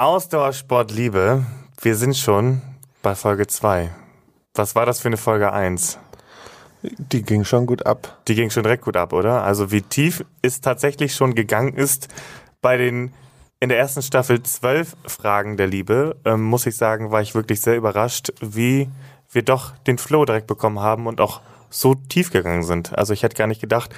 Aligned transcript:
Ausdauersport 0.00 0.92
Liebe. 0.92 1.44
Wir 1.82 1.94
sind 1.94 2.16
schon 2.16 2.62
bei 3.02 3.14
Folge 3.14 3.46
2. 3.46 3.90
Was 4.54 4.74
war 4.74 4.86
das 4.86 5.00
für 5.00 5.08
eine 5.08 5.18
Folge 5.18 5.52
1? 5.52 5.98
Die 6.80 7.20
ging 7.20 7.44
schon 7.44 7.66
gut 7.66 7.84
ab. 7.84 8.16
Die 8.26 8.34
ging 8.34 8.48
schon 8.48 8.62
direkt 8.62 8.84
gut 8.84 8.96
ab, 8.96 9.12
oder? 9.12 9.44
Also 9.44 9.70
wie 9.70 9.82
tief 9.82 10.24
es 10.40 10.62
tatsächlich 10.62 11.14
schon 11.14 11.34
gegangen 11.34 11.74
ist 11.74 12.08
bei 12.62 12.78
den 12.78 13.12
in 13.60 13.68
der 13.68 13.78
ersten 13.78 14.00
Staffel 14.00 14.42
zwölf 14.42 14.96
Fragen 15.04 15.58
der 15.58 15.66
Liebe, 15.66 16.16
ähm, 16.24 16.44
muss 16.44 16.64
ich 16.64 16.76
sagen, 16.76 17.10
war 17.10 17.20
ich 17.20 17.34
wirklich 17.34 17.60
sehr 17.60 17.76
überrascht, 17.76 18.32
wie 18.40 18.88
wir 19.30 19.42
doch 19.42 19.76
den 19.86 19.98
Flow 19.98 20.24
direkt 20.24 20.46
bekommen 20.46 20.80
haben 20.80 21.08
und 21.08 21.20
auch 21.20 21.42
so 21.68 21.94
tief 21.94 22.30
gegangen 22.32 22.62
sind. 22.62 22.96
Also 22.96 23.12
ich 23.12 23.22
hätte 23.22 23.36
gar 23.36 23.48
nicht 23.48 23.60
gedacht, 23.60 23.94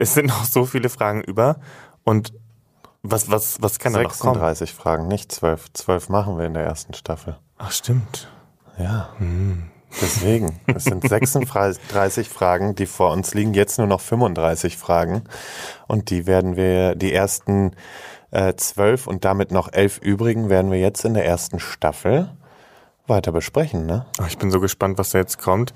es 0.00 0.14
sind 0.14 0.26
noch 0.26 0.46
so 0.46 0.64
viele 0.64 0.88
Fragen 0.88 1.22
über 1.22 1.60
und 2.02 2.32
was, 3.04 3.30
was, 3.30 3.60
was 3.60 3.78
kann 3.78 3.92
da 3.92 4.02
noch 4.02 4.18
kommen? 4.18 4.34
36 4.34 4.72
Fragen, 4.72 5.08
nicht 5.08 5.30
zwölf. 5.30 5.72
Zwölf 5.74 6.08
machen 6.08 6.38
wir 6.38 6.46
in 6.46 6.54
der 6.54 6.64
ersten 6.64 6.94
Staffel. 6.94 7.36
Ach, 7.58 7.70
stimmt. 7.70 8.28
Ja. 8.78 9.10
Hm. 9.18 9.70
Deswegen. 10.00 10.60
Es 10.66 10.84
sind 10.84 11.06
36 11.06 12.28
Fragen, 12.28 12.74
die 12.74 12.86
vor 12.86 13.12
uns 13.12 13.34
liegen. 13.34 13.54
Jetzt 13.54 13.78
nur 13.78 13.86
noch 13.86 14.00
35 14.00 14.76
Fragen. 14.76 15.22
Und 15.86 16.10
die 16.10 16.26
werden 16.26 16.56
wir, 16.56 16.94
die 16.94 17.12
ersten 17.12 17.76
äh, 18.30 18.54
zwölf 18.54 19.06
und 19.06 19.24
damit 19.24 19.52
noch 19.52 19.72
elf 19.72 19.98
übrigen, 19.98 20.48
werden 20.48 20.72
wir 20.72 20.80
jetzt 20.80 21.04
in 21.04 21.14
der 21.14 21.26
ersten 21.26 21.60
Staffel 21.60 22.30
weiter 23.06 23.32
besprechen. 23.32 23.86
Ne? 23.86 24.06
Oh, 24.18 24.24
ich 24.26 24.38
bin 24.38 24.50
so 24.50 24.60
gespannt, 24.60 24.96
was 24.96 25.10
da 25.10 25.18
jetzt 25.18 25.38
kommt. 25.38 25.74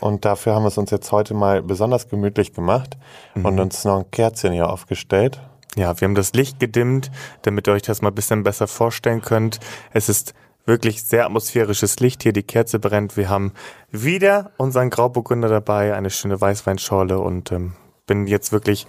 Und 0.00 0.24
dafür 0.24 0.54
haben 0.54 0.64
wir 0.64 0.68
es 0.68 0.78
uns 0.78 0.90
jetzt 0.90 1.12
heute 1.12 1.34
mal 1.34 1.62
besonders 1.62 2.08
gemütlich 2.08 2.54
gemacht 2.54 2.96
mhm. 3.34 3.44
und 3.44 3.60
uns 3.60 3.84
noch 3.84 3.98
ein 3.98 4.10
Kerzchen 4.10 4.52
hier 4.52 4.70
aufgestellt. 4.70 5.40
Ja, 5.76 6.00
wir 6.00 6.06
haben 6.06 6.14
das 6.14 6.32
Licht 6.32 6.58
gedimmt, 6.58 7.10
damit 7.42 7.68
ihr 7.68 7.72
euch 7.72 7.82
das 7.82 8.02
mal 8.02 8.08
ein 8.08 8.14
bisschen 8.14 8.42
besser 8.42 8.66
vorstellen 8.66 9.22
könnt. 9.22 9.60
Es 9.92 10.08
ist 10.08 10.34
wirklich 10.66 11.02
sehr 11.04 11.26
atmosphärisches 11.26 12.00
Licht 12.00 12.22
hier, 12.22 12.32
die 12.32 12.42
Kerze 12.42 12.78
brennt. 12.78 13.16
Wir 13.16 13.28
haben 13.28 13.52
wieder 13.90 14.50
unseren 14.56 14.90
Grauburgunder 14.90 15.48
dabei, 15.48 15.94
eine 15.94 16.10
schöne 16.10 16.40
Weißweinschorle 16.40 17.18
und 17.18 17.52
ähm, 17.52 17.74
bin 18.06 18.26
jetzt 18.26 18.52
wirklich 18.52 18.86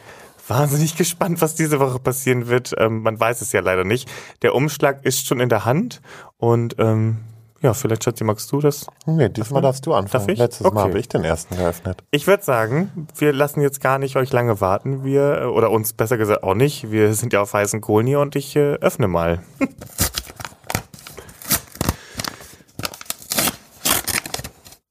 wahnsinnig 0.47 0.95
gespannt, 0.97 1.42
was 1.42 1.55
diese 1.55 1.80
Woche 1.80 2.00
passieren 2.00 2.47
wird. 2.47 2.73
Ähm, 2.78 3.03
man 3.03 3.20
weiß 3.20 3.42
es 3.42 3.52
ja 3.52 3.61
leider 3.61 3.83
nicht. 3.83 4.09
Der 4.42 4.55
Umschlag 4.55 5.05
ist 5.05 5.27
schon 5.27 5.39
in 5.39 5.50
der 5.50 5.66
Hand 5.66 6.02
und 6.38 6.75
ähm, 6.80 7.20
ja, 7.62 7.76
vielleicht, 7.76 8.04
Schatzi, 8.04 8.23
magst 8.23 8.52
du 8.52 8.59
das? 8.59 8.88
Nee, 9.06 9.30
diesmal 9.30 9.62
darfst 9.62 9.86
du 9.86 9.94
anfangen. 9.94 10.26
Darf 10.26 10.34
ich? 10.34 10.40
Letztes 10.40 10.66
okay. 10.66 10.73
Mal 10.73 10.86
habe 10.86 10.98
ich 10.98 11.08
den 11.08 11.23
ersten 11.23 11.56
geöffnet. 11.56 12.04
Ich 12.09 12.26
würde 12.26 12.44
sagen, 12.44 13.08
wir 13.16 13.34
lassen 13.34 13.62
jetzt 13.62 13.80
gar 13.81 14.00
nicht 14.00 14.16
euch 14.16 14.31
lange 14.31 14.59
warten. 14.62 15.04
Wir, 15.04 15.42
äh, 15.42 15.45
oder 15.45 15.70
uns 15.70 15.94
besser 15.94 16.17
gesagt 16.17 16.42
auch 16.42 16.56
nicht. 16.56 16.89
Wir 16.89 17.14
sind 17.14 17.34
ja 17.34 17.42
auf 17.44 17.54
heißen 17.54 17.80
Kohlen 17.80 18.08
hier 18.08 18.20
und 18.20 18.36
ich 18.36 18.56
äh, 18.56 18.73
öffne 18.76 19.08
mal. 19.08 19.44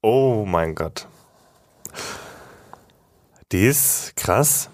oh 0.01 0.45
mein 0.47 0.73
Gott. 0.73 1.09
Die 3.51 3.65
ist 3.65 4.15
krass. 4.15 4.69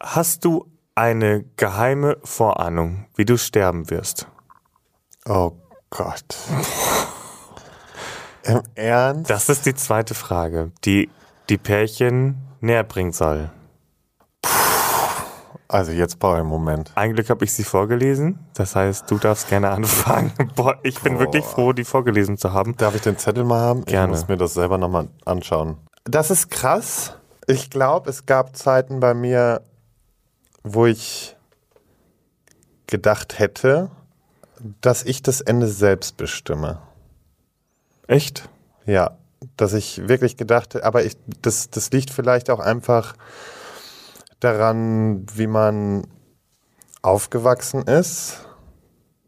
Hast 0.00 0.44
du 0.44 0.66
eine 0.96 1.44
geheime 1.56 2.16
Vorahnung, 2.24 3.06
wie 3.14 3.24
du 3.24 3.38
sterben 3.38 3.90
wirst? 3.90 4.26
Oh 5.24 5.52
Gott. 5.94 6.24
Im 8.44 8.62
Ernst? 8.74 9.28
Das 9.28 9.48
ist 9.50 9.66
die 9.66 9.74
zweite 9.74 10.14
Frage, 10.14 10.72
die 10.84 11.10
die 11.50 11.58
Pärchen 11.58 12.38
näher 12.60 12.82
bringen 12.82 13.12
soll. 13.12 13.50
Also 15.68 15.92
jetzt 15.92 16.18
brauche 16.18 16.34
ich 16.34 16.40
einen 16.40 16.48
Moment. 16.48 16.92
Ein 16.94 17.12
Glück 17.12 17.28
habe 17.28 17.44
ich 17.44 17.52
sie 17.52 17.64
vorgelesen. 17.64 18.38
Das 18.54 18.74
heißt, 18.74 19.10
du 19.10 19.18
darfst 19.18 19.48
gerne 19.48 19.70
anfangen. 19.70 20.32
Boah, 20.56 20.78
ich 20.82 21.00
bin 21.00 21.14
Boah. 21.14 21.20
wirklich 21.20 21.44
froh, 21.44 21.72
die 21.72 21.84
vorgelesen 21.84 22.38
zu 22.38 22.52
haben. 22.52 22.76
Darf 22.76 22.94
ich 22.94 23.02
den 23.02 23.18
Zettel 23.18 23.44
mal 23.44 23.60
haben? 23.60 23.84
Gerne. 23.84 24.12
Ich 24.12 24.20
muss 24.20 24.28
mir 24.28 24.36
das 24.38 24.54
selber 24.54 24.78
nochmal 24.78 25.08
anschauen. 25.26 25.76
Das 26.04 26.30
ist 26.30 26.50
krass. 26.50 27.16
Ich 27.46 27.70
glaube, 27.70 28.08
es 28.08 28.24
gab 28.24 28.56
Zeiten 28.56 29.00
bei 29.00 29.12
mir, 29.12 29.62
wo 30.62 30.86
ich 30.86 31.36
gedacht 32.86 33.38
hätte, 33.38 33.90
dass 34.80 35.02
ich 35.02 35.22
das 35.22 35.40
Ende 35.40 35.68
selbst 35.68 36.16
bestimme. 36.16 36.78
Echt? 38.06 38.48
Ja, 38.86 39.16
dass 39.56 39.72
ich 39.72 40.08
wirklich 40.08 40.36
gedacht, 40.36 40.82
aber 40.82 41.04
ich, 41.04 41.16
das, 41.40 41.70
das 41.70 41.90
liegt 41.90 42.10
vielleicht 42.10 42.50
auch 42.50 42.60
einfach 42.60 43.14
daran, 44.40 45.26
wie 45.34 45.46
man 45.46 46.06
aufgewachsen 47.02 47.82
ist, 47.82 48.44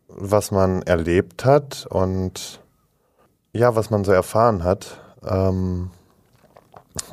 was 0.09 0.50
man 0.50 0.83
erlebt 0.83 1.45
hat 1.45 1.87
und 1.89 2.61
ja, 3.53 3.75
was 3.77 3.91
man 3.91 4.05
so 4.05 4.12
erfahren 4.12 4.65
hat. 4.65 5.01
Ähm, 5.25 5.91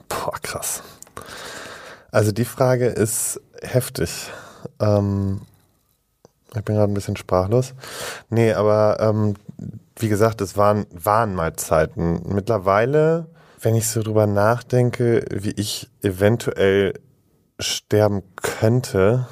boah, 0.08 0.34
krass. 0.42 0.84
Also 2.12 2.32
die 2.32 2.46
Frage 2.46 2.88
ist 2.88 3.40
heftig. 3.62 4.30
Ähm, 4.80 5.42
ich 6.56 6.66
bin 6.66 6.76
gerade 6.76 6.92
ein 6.92 6.96
bisschen 6.96 7.16
sprachlos. 7.16 7.74
Nee, 8.30 8.54
aber 8.54 8.98
ähm, 9.00 9.36
wie 9.98 10.10
gesagt, 10.10 10.42
es 10.42 10.58
waren, 10.58 10.86
waren 10.92 11.34
mal 11.36 11.56
Zeiten. 11.56 12.22
Mittlerweile, 12.34 13.28
wenn 13.60 13.76
ich 13.76 13.88
so 13.88 14.02
drüber 14.02 14.28
nachdenke, 14.28 15.26
wie 15.32 15.52
ich 15.52 15.90
eventuell 16.02 16.94
sterben 17.60 18.24
könnte, 18.36 19.28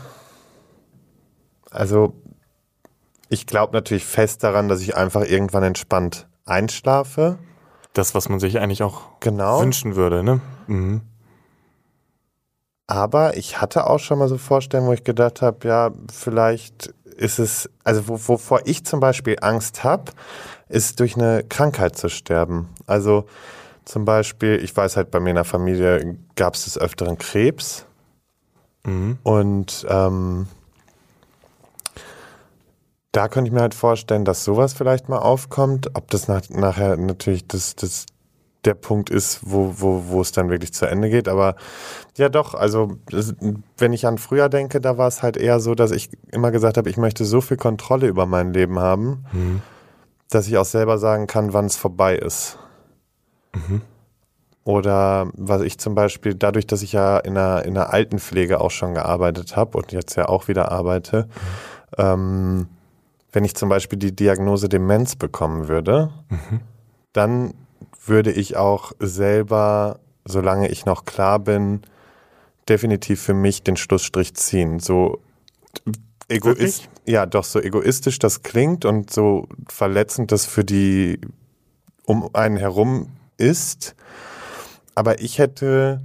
also 1.72 2.14
ich 3.28 3.46
glaube 3.46 3.74
natürlich 3.74 4.06
fest 4.06 4.44
daran, 4.44 4.70
dass 4.70 4.82
ich 4.82 4.96
einfach 4.96 5.24
irgendwann 5.24 5.64
entspannt 5.64 6.28
einschlafe. 6.46 7.38
Das, 7.94 8.16
was 8.16 8.30
man 8.30 8.40
sich 8.40 8.60
eigentlich 8.60 8.84
auch 8.84 9.20
genau. 9.20 9.62
wünschen 9.62 9.96
würde, 9.96 10.24
ne? 10.24 10.42
Mhm. 10.68 11.02
Aber 12.88 13.38
ich 13.38 13.62
hatte 13.62 13.88
auch 13.88 14.00
schon 14.00 14.18
mal 14.18 14.28
so 14.28 14.40
Vorstellungen, 14.40 14.90
wo 14.90 14.94
ich 14.94 15.04
gedacht 15.04 15.44
habe, 15.44 15.68
ja, 15.68 15.92
vielleicht 16.12 16.92
ist 17.20 17.40
es, 17.40 17.70
also 17.84 18.08
wovor 18.08 18.62
ich 18.66 18.86
zum 18.86 19.00
Beispiel 19.00 19.38
Angst 19.42 19.84
habe, 19.84 20.12
ist 20.70 21.00
durch 21.00 21.16
eine 21.16 21.44
Krankheit 21.44 21.98
zu 21.98 22.10
sterben. 22.10 22.70
Also 22.88 23.26
zum 23.86 24.06
Beispiel, 24.06 24.64
ich 24.64 24.76
weiß 24.76 24.98
halt, 24.98 25.12
bei 25.12 25.20
mir 25.20 25.32
in 25.32 25.36
der 25.36 25.46
Familie 25.46 26.18
gab 26.36 26.56
es 26.56 26.66
des 26.66 26.78
Öfteren 26.78 27.18
Krebs. 27.18 27.86
Mhm. 28.86 29.18
Und 29.24 29.86
ähm, 29.90 30.48
da 33.12 33.28
könnte 33.28 33.50
ich 33.50 33.54
mir 33.54 33.62
halt 33.62 33.74
vorstellen, 33.74 34.26
dass 34.26 34.44
sowas 34.44 34.74
vielleicht 34.74 35.10
mal 35.10 35.18
aufkommt. 35.18 35.96
Ob 35.96 36.10
das 36.12 36.28
nach, 36.28 36.48
nachher 36.50 36.96
natürlich 36.98 37.48
das, 37.48 37.76
das 37.76 38.06
der 38.66 38.74
Punkt 38.74 39.10
ist, 39.10 39.40
wo, 39.44 39.76
wo, 39.78 40.04
wo 40.08 40.22
es 40.22 40.32
dann 40.32 40.50
wirklich 40.50 40.74
zu 40.74 40.86
Ende 40.86 41.10
geht. 41.10 41.28
Aber 41.28 41.56
ja 42.18 42.30
doch, 42.30 42.54
also 42.54 42.98
wenn 43.78 43.94
ich 43.94 44.06
an 44.06 44.18
früher 44.18 44.50
denke, 44.50 44.82
da 44.82 44.98
war 44.98 45.08
es 45.08 45.24
halt 45.24 45.38
eher 45.38 45.60
so, 45.60 45.76
dass 45.76 45.92
ich 45.92 46.10
immer 46.32 46.52
gesagt 46.52 46.78
habe, 46.78 46.90
ich 46.90 46.98
möchte 46.98 47.24
so 47.26 47.42
viel 47.42 47.58
Kontrolle 47.58 48.08
über 48.08 48.26
mein 48.26 48.54
Leben 48.54 48.80
haben, 48.80 49.26
mhm. 49.32 49.62
dass 50.30 50.48
ich 50.48 50.58
auch 50.58 50.66
selber 50.66 50.98
sagen 50.98 51.28
kann, 51.28 51.54
wann 51.54 51.66
es 51.66 51.78
vorbei 51.78 52.18
ist. 52.18 52.58
Mhm. 53.56 53.82
Oder 54.66 55.32
was 55.34 55.62
ich 55.62 55.80
zum 55.80 55.96
Beispiel, 55.96 56.36
dadurch, 56.36 56.68
dass 56.68 56.82
ich 56.82 56.92
ja 56.92 57.18
in 57.18 57.36
der, 57.36 57.66
in 57.66 57.74
der 57.74 57.94
Altenpflege 57.94 58.60
auch 58.60 58.72
schon 58.72 58.94
gearbeitet 58.94 59.56
habe 59.56 59.78
und 59.78 59.94
jetzt 59.94 60.16
ja 60.16 60.28
auch 60.28 60.48
wieder 60.48 60.72
arbeite, 60.72 61.28
mhm. 61.98 62.04
ähm, 62.04 62.68
wenn 63.32 63.46
ich 63.46 63.56
zum 63.56 63.70
Beispiel 63.70 63.98
die 63.98 64.16
Diagnose 64.16 64.70
Demenz 64.70 65.16
bekommen 65.16 65.70
würde, 65.70 66.12
mhm. 66.30 66.60
dann 67.14 67.54
würde 68.06 68.32
ich 68.32 68.58
auch 68.58 68.92
selber, 69.00 70.00
solange 70.26 70.70
ich 70.70 70.86
noch 70.86 71.06
klar 71.06 71.40
bin, 71.40 71.82
definitiv 72.68 73.22
für 73.22 73.34
mich 73.34 73.64
den 73.64 73.78
Schlussstrich 73.78 74.34
ziehen. 74.36 74.80
So 74.80 75.20
egoistisch, 76.28 76.90
ja, 77.06 77.26
doch 77.26 77.44
so 77.44 77.60
egoistisch 77.60 78.20
das 78.20 78.44
klingt 78.44 78.86
und 78.86 79.12
so 79.12 79.48
verletzend 79.68 80.32
das 80.32 80.46
für 80.46 80.64
die 80.64 81.20
um 82.06 82.30
einen 82.34 82.58
herum 82.58 83.10
ist. 83.38 83.96
Aber 84.96 85.22
ich 85.22 85.38
hätte 85.38 86.02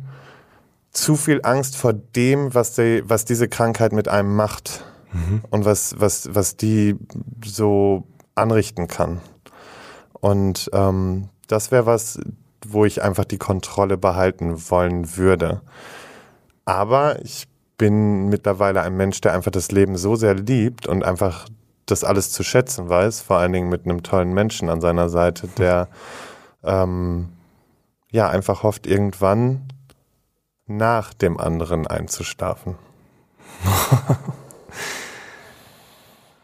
zu 0.90 1.16
viel 1.16 1.40
Angst 1.42 1.76
vor 1.76 1.92
dem, 1.92 2.54
was, 2.54 2.74
die, 2.74 3.02
was 3.04 3.24
diese 3.24 3.48
Krankheit 3.48 3.92
mit 3.92 4.08
einem 4.08 4.34
macht 4.34 4.84
mhm. 5.12 5.42
und 5.50 5.64
was, 5.64 5.98
was, 5.98 6.34
was 6.34 6.56
die 6.56 6.96
so 7.44 8.04
anrichten 8.34 8.86
kann. 8.86 9.20
Und 10.20 10.70
ähm, 10.72 11.28
das 11.46 11.70
wäre 11.70 11.86
was, 11.86 12.18
wo 12.66 12.84
ich 12.84 13.02
einfach 13.02 13.24
die 13.24 13.38
Kontrolle 13.38 13.96
behalten 13.96 14.70
wollen 14.70 15.16
würde. 15.16 15.60
Aber 16.64 17.22
ich 17.22 17.46
bin 17.76 18.28
mittlerweile 18.28 18.82
ein 18.82 18.96
Mensch, 18.96 19.20
der 19.20 19.34
einfach 19.34 19.50
das 19.50 19.70
Leben 19.70 19.96
so 19.96 20.16
sehr 20.16 20.34
liebt 20.34 20.86
und 20.86 21.04
einfach 21.04 21.46
das 21.86 22.04
alles 22.04 22.30
zu 22.30 22.42
schätzen 22.42 22.88
weiß, 22.88 23.20
vor 23.20 23.36
allen 23.36 23.52
Dingen 23.52 23.68
mit 23.68 23.84
einem 23.84 24.02
tollen 24.02 24.32
Menschen 24.32 24.68
an 24.70 24.80
seiner 24.80 25.08
Seite, 25.08 25.48
der 25.48 25.88
ähm, 26.64 27.28
ja 28.10 28.28
einfach 28.28 28.62
hofft, 28.62 28.86
irgendwann 28.86 29.68
nach 30.66 31.12
dem 31.12 31.38
anderen 31.38 31.86
einzuschlafen. 31.86 32.76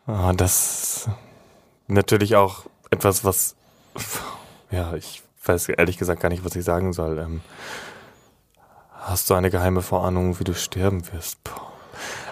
oh, 0.06 0.32
das 0.37 1.08
natürlich 1.87 2.37
auch 2.37 2.67
etwas, 2.91 3.25
was, 3.25 3.56
ja, 4.71 4.95
ich 4.95 5.23
weiß 5.45 5.69
ehrlich 5.71 5.99
gesagt 5.99 6.21
gar 6.21 6.29
nicht, 6.29 6.45
was 6.45 6.57
ich 6.57 6.65
sagen 6.65 6.93
soll. 6.93 7.19
Ähm, 7.19 7.41
hast 8.93 9.31
du 9.31 9.35
eine 9.35 9.51
geheime 9.51 9.83
Vorahnung, 9.83 10.39
wie 10.39 10.45
du 10.45 10.55
sterben 10.55 11.11
wirst? 11.13 11.43
Boah. 11.45 11.71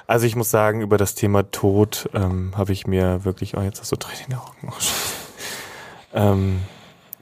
Also 0.07 0.25
ich 0.25 0.37
muss 0.37 0.51
sagen, 0.51 0.81
über 0.81 0.97
das 0.97 1.15
Thema 1.15 1.51
Tod 1.51 2.09
ähm, 2.15 2.55
habe 2.57 2.73
ich 2.73 2.87
mir 2.87 3.27
wirklich, 3.27 3.57
oh, 3.59 3.61
jetzt 3.61 3.81
hast 3.81 3.93
du 3.93 3.97
Tränen 3.97 4.23
in 4.25 4.31
den 4.31 4.39
Augen. 4.39 4.73
Ähm, 6.15 6.63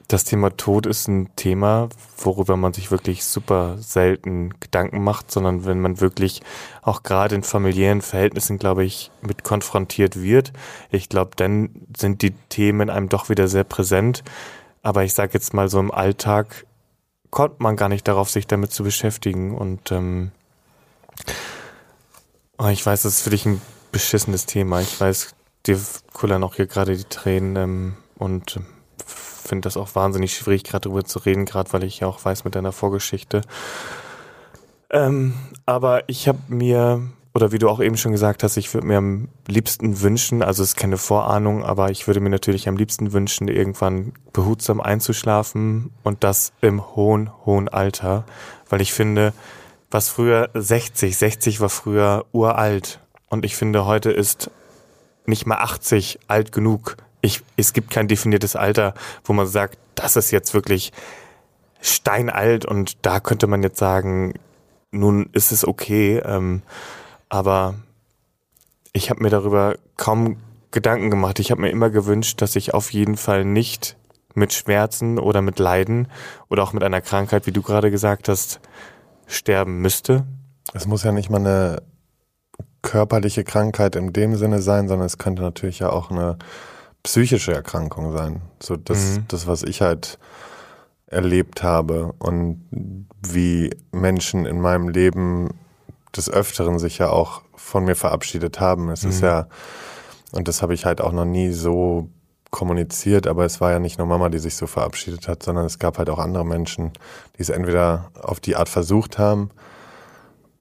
das 0.07 0.23
Thema 0.23 0.55
Tod 0.55 0.85
ist 0.85 1.09
ein 1.09 1.35
Thema, 1.35 1.89
worüber 2.17 2.55
man 2.55 2.71
sich 2.71 2.89
wirklich 2.89 3.25
super 3.25 3.75
selten 3.79 4.57
Gedanken 4.61 5.03
macht, 5.03 5.29
sondern 5.29 5.65
wenn 5.65 5.81
man 5.81 5.99
wirklich 5.99 6.41
auch 6.81 7.03
gerade 7.03 7.35
in 7.35 7.43
familiären 7.43 8.01
Verhältnissen, 8.01 8.57
glaube 8.57 8.85
ich, 8.85 9.11
mit 9.21 9.43
konfrontiert 9.43 10.21
wird. 10.21 10.53
Ich 10.89 11.09
glaube, 11.09 11.31
dann 11.35 11.71
sind 11.97 12.21
die 12.21 12.31
Themen 12.47 12.89
einem 12.89 13.09
doch 13.09 13.27
wieder 13.27 13.49
sehr 13.49 13.65
präsent. 13.65 14.23
Aber 14.87 15.03
ich 15.03 15.13
sage 15.13 15.33
jetzt 15.33 15.53
mal 15.53 15.67
so 15.67 15.81
im 15.81 15.91
Alltag 15.91 16.65
kommt 17.29 17.59
man 17.59 17.75
gar 17.75 17.89
nicht 17.89 18.07
darauf, 18.07 18.29
sich 18.29 18.47
damit 18.47 18.71
zu 18.71 18.83
beschäftigen. 18.85 19.53
Und 19.53 19.91
ähm, 19.91 20.31
oh, 22.57 22.67
ich 22.67 22.85
weiß, 22.85 23.01
das 23.01 23.17
ist 23.17 23.21
für 23.21 23.31
dich 23.31 23.45
ein 23.45 23.59
beschissenes 23.91 24.45
Thema. 24.45 24.79
Ich 24.79 24.97
weiß, 24.97 25.35
dir 25.65 25.77
kullern 26.13 26.41
auch 26.41 26.55
hier 26.55 26.67
gerade 26.67 26.95
die 26.95 27.03
Tränen 27.03 27.57
ähm, 27.57 27.97
und 28.15 28.61
finde 29.05 29.65
das 29.65 29.75
auch 29.75 29.93
wahnsinnig 29.93 30.33
schwierig, 30.33 30.63
gerade 30.63 30.83
darüber 30.87 31.03
zu 31.03 31.19
reden, 31.19 31.43
gerade 31.43 31.73
weil 31.73 31.83
ich 31.83 31.99
ja 31.99 32.07
auch 32.07 32.23
weiß 32.23 32.45
mit 32.45 32.55
deiner 32.55 32.71
Vorgeschichte. 32.71 33.41
Ähm, 34.89 35.33
aber 35.65 36.07
ich 36.07 36.29
habe 36.29 36.39
mir, 36.47 37.09
oder 37.37 37.51
wie 37.51 37.59
du 37.59 37.69
auch 37.69 37.79
eben 37.79 37.97
schon 37.97 38.13
gesagt 38.13 38.41
hast, 38.41 38.57
ich 38.57 38.73
würde 38.73 38.87
mir 38.87 38.97
am 38.97 39.27
liebsten 39.45 40.01
wünschen, 40.01 40.41
also 40.41 40.63
es 40.63 40.69
ist 40.69 40.75
keine 40.75 40.97
Vorahnung, 40.97 41.63
aber 41.63 41.91
ich 41.91 42.07
würde 42.07 42.19
mir 42.19 42.31
natürlich 42.31 42.67
am 42.67 42.77
liebsten 42.77 43.13
wünschen, 43.13 43.47
irgendwann 43.47 44.13
behutsam 44.33 44.81
einzuschlafen 44.81 45.91
und 46.01 46.23
das 46.23 46.51
im 46.61 46.95
hohen, 46.95 47.29
hohen 47.45 47.69
Alter, 47.69 48.25
weil 48.69 48.81
ich 48.81 48.91
finde, 48.91 49.33
was 49.91 50.09
früher 50.09 50.49
60, 50.55 51.15
60 51.15 51.61
war 51.61 51.69
früher 51.69 52.25
uralt. 52.31 53.01
Und 53.29 53.45
ich 53.45 53.55
finde, 53.55 53.85
heute 53.85 54.09
ist 54.09 54.49
nicht 55.27 55.45
mal 55.45 55.57
80 55.57 56.17
alt 56.27 56.51
genug. 56.51 56.97
Ich, 57.21 57.43
es 57.55 57.71
gibt 57.71 57.91
kein 57.91 58.07
definiertes 58.07 58.55
Alter, 58.55 58.95
wo 59.23 59.33
man 59.33 59.45
sagt, 59.45 59.77
das 59.93 60.15
ist 60.15 60.31
jetzt 60.31 60.55
wirklich 60.55 60.91
steinalt. 61.81 62.65
Und 62.65 62.97
da 63.05 63.19
könnte 63.19 63.45
man 63.45 63.61
jetzt 63.61 63.77
sagen, 63.77 64.33
nun 64.89 65.29
ist 65.33 65.51
es 65.51 65.67
okay, 65.67 66.17
ähm, 66.25 66.63
aber 67.29 67.75
ich 68.93 69.09
habe 69.09 69.21
mir 69.21 69.29
darüber 69.29 69.75
kaum 69.95 70.37
Gedanken 70.71 71.09
gemacht. 71.09 71.39
Ich 71.39 71.51
habe 71.51 71.61
mir 71.61 71.69
immer 71.69 71.89
gewünscht, 71.89 72.41
dass 72.41 72.55
ich 72.55 72.73
auf 72.73 72.91
jeden 72.91 73.17
Fall 73.17 73.45
nicht 73.45 73.97
mit 74.33 74.53
Schmerzen 74.53 75.17
oder 75.17 75.41
mit 75.41 75.59
Leiden 75.59 76.07
oder 76.49 76.63
auch 76.63 76.73
mit 76.73 76.83
einer 76.83 77.01
Krankheit, 77.01 77.47
wie 77.47 77.51
du 77.51 77.61
gerade 77.61 77.89
gesagt 77.89 78.29
hast, 78.29 78.59
sterben 79.25 79.81
müsste. 79.81 80.25
Es 80.73 80.85
muss 80.85 81.03
ja 81.03 81.11
nicht 81.11 81.29
mal 81.29 81.39
eine 81.39 81.81
körperliche 82.81 83.43
Krankheit 83.43 83.95
in 83.95 84.13
dem 84.13 84.35
Sinne 84.35 84.61
sein, 84.61 84.87
sondern 84.87 85.07
es 85.07 85.17
könnte 85.17 85.41
natürlich 85.41 85.79
ja 85.79 85.89
auch 85.89 86.11
eine 86.11 86.37
psychische 87.03 87.53
Erkrankung 87.53 88.11
sein. 88.11 88.41
So 88.61 88.75
das, 88.75 89.17
mhm. 89.17 89.25
das, 89.27 89.47
was 89.47 89.63
ich 89.63 89.81
halt 89.81 90.19
erlebt 91.07 91.63
habe 91.63 92.13
und 92.19 92.65
wie 93.25 93.71
Menschen 93.91 94.45
in 94.45 94.59
meinem 94.61 94.89
Leben 94.89 95.49
des 96.17 96.29
Öfteren 96.29 96.79
sich 96.79 96.97
ja 96.97 97.09
auch 97.09 97.41
von 97.55 97.85
mir 97.85 97.95
verabschiedet 97.95 98.59
haben. 98.59 98.89
Es 98.89 99.03
mhm. 99.03 99.09
ist 99.09 99.21
ja, 99.21 99.47
und 100.31 100.47
das 100.47 100.61
habe 100.61 100.73
ich 100.73 100.85
halt 100.85 101.01
auch 101.01 101.11
noch 101.11 101.25
nie 101.25 101.51
so 101.51 102.09
kommuniziert, 102.51 103.27
aber 103.27 103.45
es 103.45 103.59
war 103.59 103.71
ja 103.71 103.79
nicht 103.79 103.97
nur 103.97 104.07
Mama, 104.07 104.29
die 104.29 104.39
sich 104.39 104.55
so 104.55 104.67
verabschiedet 104.67 105.27
hat, 105.27 105.43
sondern 105.43 105.65
es 105.65 105.79
gab 105.79 105.97
halt 105.97 106.09
auch 106.09 106.19
andere 106.19 106.45
Menschen, 106.45 106.91
die 107.37 107.41
es 107.41 107.49
entweder 107.49 108.11
auf 108.21 108.39
die 108.39 108.55
Art 108.55 108.69
versucht 108.69 109.17
haben 109.17 109.51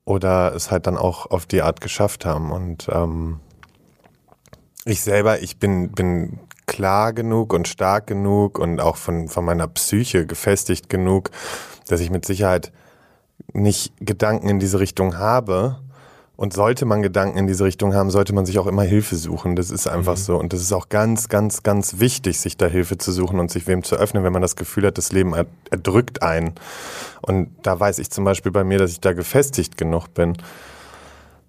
oder 0.04 0.54
es 0.54 0.70
halt 0.70 0.86
dann 0.86 0.96
auch 0.96 1.30
auf 1.30 1.46
die 1.46 1.62
Art 1.62 1.80
geschafft 1.80 2.24
haben. 2.24 2.50
Und 2.50 2.88
ähm, 2.90 3.40
ich 4.84 5.02
selber, 5.02 5.42
ich 5.42 5.58
bin, 5.58 5.92
bin 5.92 6.40
klar 6.66 7.12
genug 7.12 7.52
und 7.52 7.68
stark 7.68 8.06
genug 8.06 8.58
und 8.58 8.80
auch 8.80 8.96
von, 8.96 9.28
von 9.28 9.44
meiner 9.44 9.68
Psyche 9.68 10.26
gefestigt 10.26 10.88
genug, 10.88 11.30
dass 11.88 12.00
ich 12.00 12.10
mit 12.10 12.24
Sicherheit 12.24 12.72
nicht 13.52 13.92
Gedanken 14.00 14.48
in 14.48 14.58
diese 14.58 14.80
Richtung 14.80 15.18
habe. 15.18 15.78
Und 16.38 16.52
sollte 16.52 16.84
man 16.84 17.00
Gedanken 17.00 17.38
in 17.38 17.46
diese 17.46 17.64
Richtung 17.64 17.94
haben, 17.94 18.10
sollte 18.10 18.34
man 18.34 18.44
sich 18.44 18.58
auch 18.58 18.66
immer 18.66 18.82
Hilfe 18.82 19.16
suchen. 19.16 19.56
Das 19.56 19.70
ist 19.70 19.86
einfach 19.86 20.16
mhm. 20.16 20.20
so. 20.20 20.36
Und 20.36 20.52
das 20.52 20.60
ist 20.60 20.72
auch 20.74 20.90
ganz, 20.90 21.30
ganz, 21.30 21.62
ganz 21.62 21.98
wichtig, 21.98 22.38
sich 22.38 22.58
da 22.58 22.66
Hilfe 22.66 22.98
zu 22.98 23.10
suchen 23.10 23.40
und 23.40 23.50
sich 23.50 23.66
wem 23.66 23.82
zu 23.82 23.96
öffnen, 23.96 24.22
wenn 24.22 24.34
man 24.34 24.42
das 24.42 24.54
Gefühl 24.54 24.86
hat, 24.86 24.98
das 24.98 25.12
Leben 25.12 25.32
erdrückt 25.70 26.22
einen. 26.22 26.52
Und 27.22 27.48
da 27.62 27.80
weiß 27.80 27.98
ich 28.00 28.10
zum 28.10 28.24
Beispiel 28.24 28.52
bei 28.52 28.64
mir, 28.64 28.76
dass 28.76 28.90
ich 28.90 29.00
da 29.00 29.14
gefestigt 29.14 29.78
genug 29.78 30.12
bin. 30.12 30.36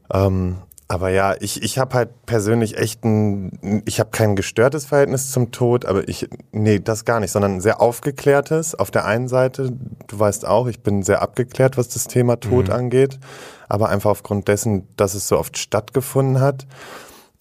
Ähm, 0.10 0.60
aber 0.90 1.10
ja, 1.10 1.36
ich, 1.40 1.62
ich 1.64 1.78
habe 1.80 1.96
halt 1.96 2.26
persönlich 2.26 2.78
echt 2.78 3.04
ein, 3.04 3.84
ich 3.86 4.00
habe 4.00 4.10
kein 4.12 4.38
gestörtes 4.38 4.86
Verhältnis 4.86 5.32
zum 5.32 5.52
Tod, 5.52 5.86
aber 5.86 6.08
ich, 6.08 6.30
nee, 6.54 6.80
das 6.80 7.04
gar 7.04 7.20
nicht, 7.20 7.32
sondern 7.32 7.56
ein 7.56 7.62
sehr 7.62 7.82
aufgeklärtes. 7.82 8.74
Auf 8.74 8.90
der 8.90 9.06
einen 9.06 9.28
Seite, 9.28 9.74
du 10.08 10.20
weißt 10.20 10.46
auch, 10.46 10.68
ich 10.68 10.80
bin 10.80 11.04
sehr 11.04 11.22
abgeklärt, 11.22 11.78
was 11.78 11.90
das 11.90 12.06
Thema 12.06 12.40
Tod 12.40 12.68
mhm. 12.68 12.74
angeht, 12.74 13.20
aber 13.68 13.90
einfach 13.90 14.12
aufgrund 14.12 14.48
dessen, 14.48 14.88
dass 14.96 15.14
es 15.14 15.28
so 15.28 15.38
oft 15.38 15.58
stattgefunden 15.58 16.40
hat. 16.40 16.66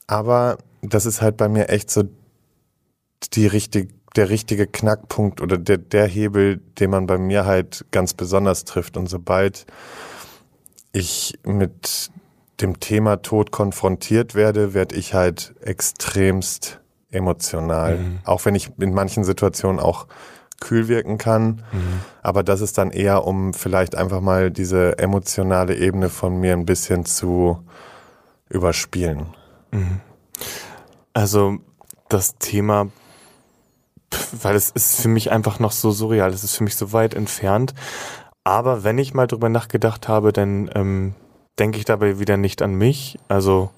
Aber 0.08 0.58
das 0.82 1.06
ist 1.06 1.22
halt 1.22 1.36
bei 1.36 1.48
mir 1.48 1.68
echt 1.68 1.90
so 1.90 2.02
die 3.32 3.46
richtige, 3.46 3.92
der 4.16 4.28
richtige 4.28 4.66
Knackpunkt 4.66 5.40
oder 5.40 5.56
der, 5.56 5.78
der 5.78 6.06
Hebel, 6.08 6.60
den 6.80 6.90
man 6.90 7.06
bei 7.06 7.18
mir 7.18 7.44
halt 7.44 7.84
ganz 7.92 8.12
besonders 8.12 8.64
trifft. 8.64 8.96
Und 8.96 9.08
sobald 9.08 9.66
ich 10.92 11.38
mit 11.44 12.10
dem 12.60 12.80
Thema 12.80 13.22
Tod 13.22 13.50
konfrontiert 13.50 14.34
werde, 14.34 14.74
werde 14.74 14.94
ich 14.96 15.14
halt 15.14 15.54
extremst 15.60 16.80
emotional. 17.10 17.98
Mhm. 17.98 18.18
Auch 18.24 18.44
wenn 18.44 18.54
ich 18.54 18.70
in 18.78 18.94
manchen 18.94 19.24
Situationen 19.24 19.80
auch 19.80 20.06
kühl 20.60 20.88
wirken 20.88 21.18
kann. 21.18 21.62
Mhm. 21.72 22.00
Aber 22.22 22.42
das 22.42 22.60
ist 22.60 22.78
dann 22.78 22.90
eher, 22.90 23.24
um 23.24 23.52
vielleicht 23.54 23.94
einfach 23.94 24.20
mal 24.20 24.50
diese 24.50 24.98
emotionale 24.98 25.76
Ebene 25.76 26.08
von 26.08 26.38
mir 26.40 26.54
ein 26.54 26.66
bisschen 26.66 27.04
zu 27.04 27.62
überspielen. 28.48 29.26
Mhm. 29.72 30.00
Also 31.12 31.58
das 32.08 32.36
Thema, 32.38 32.88
weil 34.42 34.56
es 34.56 34.70
ist 34.70 35.00
für 35.00 35.08
mich 35.08 35.30
einfach 35.30 35.58
noch 35.58 35.72
so 35.72 35.90
surreal, 35.90 36.32
es 36.32 36.44
ist 36.44 36.56
für 36.56 36.64
mich 36.64 36.76
so 36.76 36.92
weit 36.92 37.14
entfernt. 37.14 37.74
Aber 38.44 38.84
wenn 38.84 38.98
ich 38.98 39.12
mal 39.12 39.26
drüber 39.26 39.48
nachgedacht 39.48 40.08
habe, 40.08 40.32
dann 40.32 40.70
ähm, 40.74 41.14
denke 41.58 41.78
ich 41.78 41.84
dabei 41.84 42.18
wieder 42.18 42.36
nicht 42.36 42.62
an 42.62 42.74
mich. 42.74 43.18
Also 43.28 43.70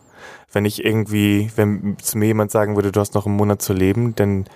wenn 0.52 0.64
ich 0.64 0.84
irgendwie, 0.84 1.50
wenn 1.56 1.96
zu 1.98 2.18
mir 2.18 2.26
jemand 2.26 2.50
sagen 2.50 2.76
würde, 2.76 2.92
du 2.92 3.00
hast 3.00 3.14
noch 3.14 3.26
einen 3.26 3.36
Monat 3.36 3.62
zu 3.62 3.72
leben, 3.72 4.14
dann 4.14 4.46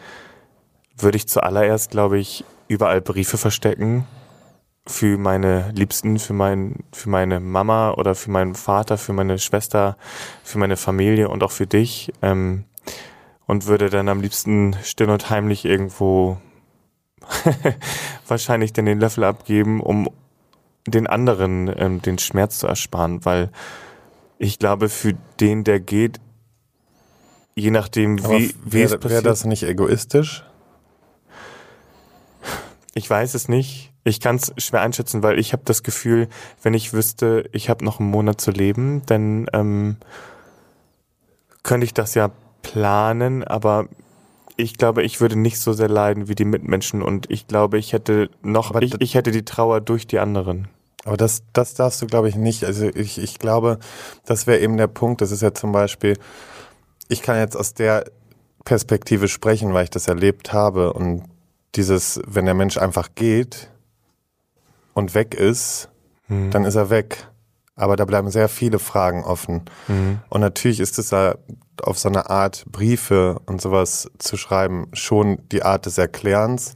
würde 0.96 1.16
ich 1.16 1.28
zuallererst, 1.28 1.90
glaube 1.90 2.18
ich, 2.18 2.44
überall 2.68 3.00
Briefe 3.00 3.38
verstecken 3.38 4.06
für 4.86 5.16
meine 5.16 5.70
Liebsten, 5.72 6.18
für 6.18 6.32
mein, 6.32 6.84
für 6.92 7.08
meine 7.08 7.40
Mama 7.40 7.92
oder 7.92 8.14
für 8.14 8.30
meinen 8.30 8.54
Vater, 8.54 8.98
für 8.98 9.12
meine 9.12 9.38
Schwester, 9.38 9.96
für 10.42 10.58
meine 10.58 10.76
Familie 10.76 11.28
und 11.28 11.42
auch 11.42 11.52
für 11.52 11.66
dich. 11.66 12.12
Ähm, 12.22 12.64
und 13.46 13.66
würde 13.66 13.90
dann 13.90 14.08
am 14.08 14.20
liebsten 14.20 14.76
still 14.82 15.10
und 15.10 15.28
heimlich 15.30 15.64
irgendwo 15.64 16.38
wahrscheinlich 18.26 18.72
dann 18.72 18.86
den 18.86 19.00
Löffel 19.00 19.24
abgeben, 19.24 19.80
um 19.80 20.08
den 20.86 21.06
anderen 21.06 21.72
ähm, 21.76 22.02
den 22.02 22.18
Schmerz 22.18 22.58
zu 22.58 22.66
ersparen, 22.66 23.24
weil 23.24 23.50
ich 24.38 24.58
glaube, 24.58 24.88
für 24.88 25.14
den, 25.38 25.62
der 25.64 25.78
geht, 25.78 26.20
je 27.54 27.70
nachdem, 27.70 28.18
wie, 28.24 28.54
wie 28.64 28.72
wär, 28.72 28.86
es 28.86 28.92
passiert. 28.92 29.10
Wäre 29.10 29.22
das 29.22 29.44
nicht 29.44 29.62
egoistisch? 29.62 30.44
Ich 32.94 33.08
weiß 33.08 33.34
es 33.34 33.48
nicht. 33.48 33.92
Ich 34.04 34.20
kann 34.20 34.36
es 34.36 34.52
schwer 34.58 34.80
einschätzen, 34.80 35.22
weil 35.22 35.38
ich 35.38 35.52
habe 35.52 35.62
das 35.64 35.84
Gefühl, 35.84 36.28
wenn 36.62 36.74
ich 36.74 36.92
wüsste, 36.92 37.48
ich 37.52 37.70
habe 37.70 37.84
noch 37.84 38.00
einen 38.00 38.10
Monat 38.10 38.40
zu 38.40 38.50
leben, 38.50 39.02
dann 39.06 39.46
ähm, 39.52 39.96
könnte 41.62 41.84
ich 41.84 41.94
das 41.94 42.14
ja 42.14 42.32
planen, 42.62 43.44
aber 43.44 43.88
ich 44.56 44.76
glaube, 44.76 45.02
ich 45.02 45.20
würde 45.20 45.38
nicht 45.38 45.60
so 45.60 45.72
sehr 45.72 45.88
leiden 45.88 46.28
wie 46.28 46.34
die 46.34 46.44
Mitmenschen 46.44 47.02
und 47.02 47.30
ich 47.30 47.46
glaube, 47.46 47.78
ich 47.78 47.92
hätte 47.92 48.30
noch, 48.42 48.74
ich, 48.80 49.00
ich 49.00 49.14
hätte 49.14 49.30
die 49.30 49.44
Trauer 49.44 49.80
durch 49.80 50.06
die 50.06 50.18
anderen. 50.18 50.68
Aber 51.04 51.16
das, 51.16 51.42
das 51.52 51.74
darfst 51.74 52.00
du, 52.00 52.06
glaube 52.06 52.28
ich, 52.28 52.36
nicht. 52.36 52.64
Also 52.64 52.86
ich, 52.86 53.18
ich 53.18 53.38
glaube, 53.38 53.78
das 54.24 54.46
wäre 54.46 54.60
eben 54.60 54.76
der 54.76 54.86
Punkt. 54.86 55.20
Das 55.20 55.32
ist 55.32 55.42
ja 55.42 55.52
zum 55.52 55.72
Beispiel, 55.72 56.16
ich 57.08 57.22
kann 57.22 57.38
jetzt 57.38 57.56
aus 57.56 57.74
der 57.74 58.04
Perspektive 58.64 59.26
sprechen, 59.26 59.74
weil 59.74 59.84
ich 59.84 59.90
das 59.90 60.06
erlebt 60.06 60.52
habe. 60.52 60.92
Und 60.92 61.24
dieses, 61.74 62.20
wenn 62.26 62.44
der 62.44 62.54
Mensch 62.54 62.76
einfach 62.76 63.08
geht 63.14 63.68
und 64.94 65.14
weg 65.14 65.34
ist, 65.34 65.88
hm. 66.28 66.50
dann 66.52 66.64
ist 66.64 66.76
er 66.76 66.90
weg. 66.90 67.26
Aber 67.74 67.96
da 67.96 68.04
bleiben 68.04 68.30
sehr 68.30 68.48
viele 68.48 68.78
Fragen 68.78 69.24
offen. 69.24 69.62
Mhm. 69.88 70.20
Und 70.28 70.40
natürlich 70.40 70.80
ist 70.80 70.98
es 70.98 71.08
da 71.08 71.36
auf 71.82 71.98
so 71.98 72.08
eine 72.08 72.28
Art 72.28 72.64
Briefe 72.70 73.40
und 73.46 73.60
sowas 73.60 74.10
zu 74.18 74.36
schreiben 74.36 74.88
schon 74.92 75.38
die 75.50 75.62
Art 75.62 75.86
des 75.86 75.98
Erklärens. 75.98 76.74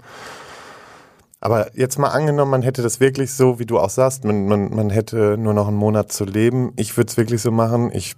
Aber 1.40 1.76
jetzt 1.76 1.98
mal 1.98 2.08
angenommen, 2.08 2.50
man 2.50 2.62
hätte 2.62 2.82
das 2.82 2.98
wirklich 2.98 3.32
so, 3.32 3.58
wie 3.58 3.66
du 3.66 3.78
auch 3.78 3.90
sagst, 3.90 4.24
man, 4.24 4.46
man, 4.46 4.74
man 4.74 4.90
hätte 4.90 5.36
nur 5.36 5.52
noch 5.52 5.68
einen 5.68 5.76
Monat 5.76 6.10
zu 6.10 6.24
leben. 6.24 6.72
Ich 6.76 6.96
würde 6.96 7.10
es 7.10 7.16
wirklich 7.16 7.42
so 7.42 7.50
machen. 7.50 7.92
Ich 7.92 8.16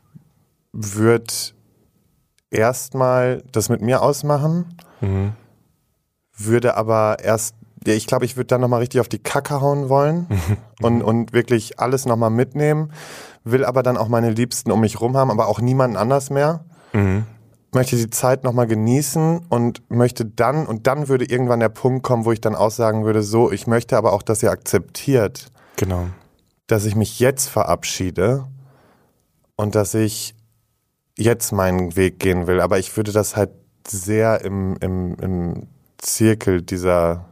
würde 0.72 1.34
erstmal 2.50 3.42
das 3.52 3.68
mit 3.68 3.82
mir 3.82 4.02
ausmachen, 4.02 4.76
mhm. 5.00 5.32
würde 6.36 6.76
aber 6.76 7.16
erst 7.22 7.54
ich 7.94 8.06
glaube, 8.06 8.24
ich 8.24 8.36
würde 8.36 8.46
dann 8.46 8.60
nochmal 8.60 8.80
richtig 8.80 9.00
auf 9.00 9.08
die 9.08 9.18
Kacke 9.18 9.60
hauen 9.60 9.88
wollen 9.88 10.26
und, 10.82 11.02
und 11.02 11.32
wirklich 11.32 11.78
alles 11.78 12.06
nochmal 12.06 12.30
mitnehmen, 12.30 12.92
will 13.44 13.64
aber 13.64 13.82
dann 13.82 13.96
auch 13.96 14.08
meine 14.08 14.30
Liebsten 14.30 14.70
um 14.70 14.80
mich 14.80 15.00
rum 15.00 15.16
haben, 15.16 15.30
aber 15.30 15.48
auch 15.48 15.60
niemanden 15.60 15.96
anders 15.96 16.30
mehr. 16.30 16.64
Mhm. 16.92 17.24
Möchte 17.72 17.96
die 17.96 18.08
Zeit 18.08 18.44
nochmal 18.44 18.66
genießen 18.66 19.46
und 19.48 19.82
möchte 19.90 20.24
dann, 20.24 20.66
und 20.66 20.86
dann 20.86 21.08
würde 21.08 21.26
irgendwann 21.26 21.60
der 21.60 21.68
Punkt 21.68 22.02
kommen, 22.02 22.24
wo 22.24 22.32
ich 22.32 22.40
dann 22.40 22.54
aussagen 22.54 23.04
würde, 23.04 23.22
so, 23.22 23.52
ich 23.52 23.66
möchte 23.66 23.96
aber 23.96 24.14
auch, 24.14 24.22
dass 24.22 24.42
ihr 24.42 24.50
akzeptiert, 24.50 25.48
genau. 25.76 26.06
dass 26.66 26.86
ich 26.86 26.96
mich 26.96 27.20
jetzt 27.20 27.48
verabschiede 27.48 28.46
und 29.56 29.74
dass 29.74 29.92
ich 29.92 30.34
jetzt 31.18 31.52
meinen 31.52 31.94
Weg 31.94 32.20
gehen 32.20 32.46
will. 32.46 32.60
Aber 32.60 32.78
ich 32.78 32.96
würde 32.96 33.12
das 33.12 33.36
halt 33.36 33.50
sehr 33.86 34.42
im, 34.44 34.76
im, 34.80 35.16
im 35.20 35.66
Zirkel 35.98 36.62
dieser 36.62 37.27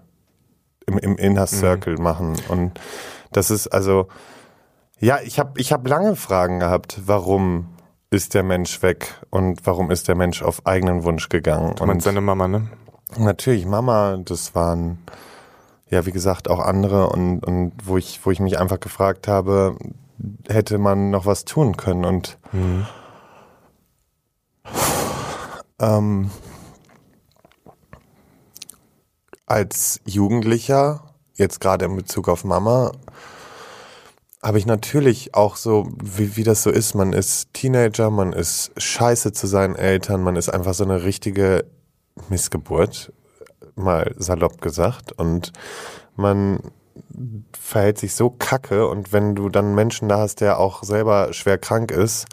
im, 0.87 0.99
im 0.99 1.17
Inner 1.17 1.43
mhm. 1.43 1.47
Circle 1.47 1.97
mhm. 1.97 2.03
machen. 2.03 2.37
Und 2.49 2.81
das 3.33 3.51
ist 3.51 3.69
also, 3.69 4.09
ja, 4.99 5.19
ich 5.23 5.39
habe 5.39 5.61
ich 5.61 5.73
hab 5.73 5.87
lange 5.87 6.17
Fragen 6.17 6.61
gehabt, 6.61 7.01
warum 7.07 7.69
ist 8.11 8.35
der 8.35 8.43
Mensch 8.43 8.83
weg 8.83 9.21
und 9.31 9.67
warum 9.67 9.91
ist 9.91 10.09
der 10.09 10.15
Mensch 10.15 10.43
auf 10.43 10.65
eigenen 10.67 11.05
Wunsch 11.05 11.29
gegangen. 11.29 11.75
Du 11.75 11.85
und 11.85 12.03
seine 12.03 12.21
Mama, 12.21 12.49
ne? 12.49 12.69
Natürlich, 13.19 13.67
Mama, 13.67 14.19
das 14.25 14.55
waren 14.55 14.99
ja, 15.89 16.05
wie 16.07 16.13
gesagt, 16.13 16.49
auch 16.49 16.61
andere 16.61 17.09
und, 17.09 17.41
und 17.41 17.73
wo 17.85 17.97
ich, 17.97 18.25
wo 18.25 18.31
ich 18.31 18.41
mich 18.41 18.59
einfach 18.59 18.81
gefragt 18.81 19.29
habe, 19.29 19.77
hätte 20.49 20.79
man 20.79 21.11
noch 21.11 21.27
was 21.27 21.45
tun 21.45 21.77
können 21.77 22.05
und 22.05 22.39
mhm. 22.53 22.87
ähm, 25.79 26.31
als 29.47 30.01
Jugendlicher, 30.05 31.15
jetzt 31.35 31.61
gerade 31.61 31.85
in 31.87 31.97
Bezug 31.97 32.29
auf 32.29 32.45
Mama, 32.45 32.93
habe 34.43 34.59
ich 34.59 34.67
natürlich 34.67 35.35
auch 35.35 35.57
so, 35.57 35.89
wie, 36.03 36.37
wie 36.37 36.45
das 36.45 36.63
so 36.63 36.71
ist, 36.71 36.95
man 36.95 37.13
ist 37.13 37.53
Teenager, 37.53 38.11
man 38.11 38.33
ist 38.33 38.71
scheiße 38.77 39.33
zu 39.33 39.47
seinen 39.47 39.77
Eltern, 39.77 40.23
man 40.23 40.37
ist 40.37 40.49
einfach 40.49 40.75
so 40.75 40.85
eine 40.85 41.05
richtige 41.05 41.65
Missgeburt, 42.29 43.13
mal 43.75 44.15
salopp 44.19 44.61
gesagt. 44.61 45.13
Und 45.13 45.53
man 46.17 46.61
verhält 47.59 47.99
sich 47.99 48.15
so 48.15 48.31
kacke 48.31 48.87
und 48.89 49.13
wenn 49.13 49.35
du 49.35 49.49
dann 49.49 49.75
Menschen 49.75 50.09
da 50.09 50.19
hast, 50.19 50.41
der 50.41 50.59
auch 50.59 50.83
selber 50.83 51.33
schwer 51.33 51.59
krank 51.59 51.91
ist, 51.91 52.27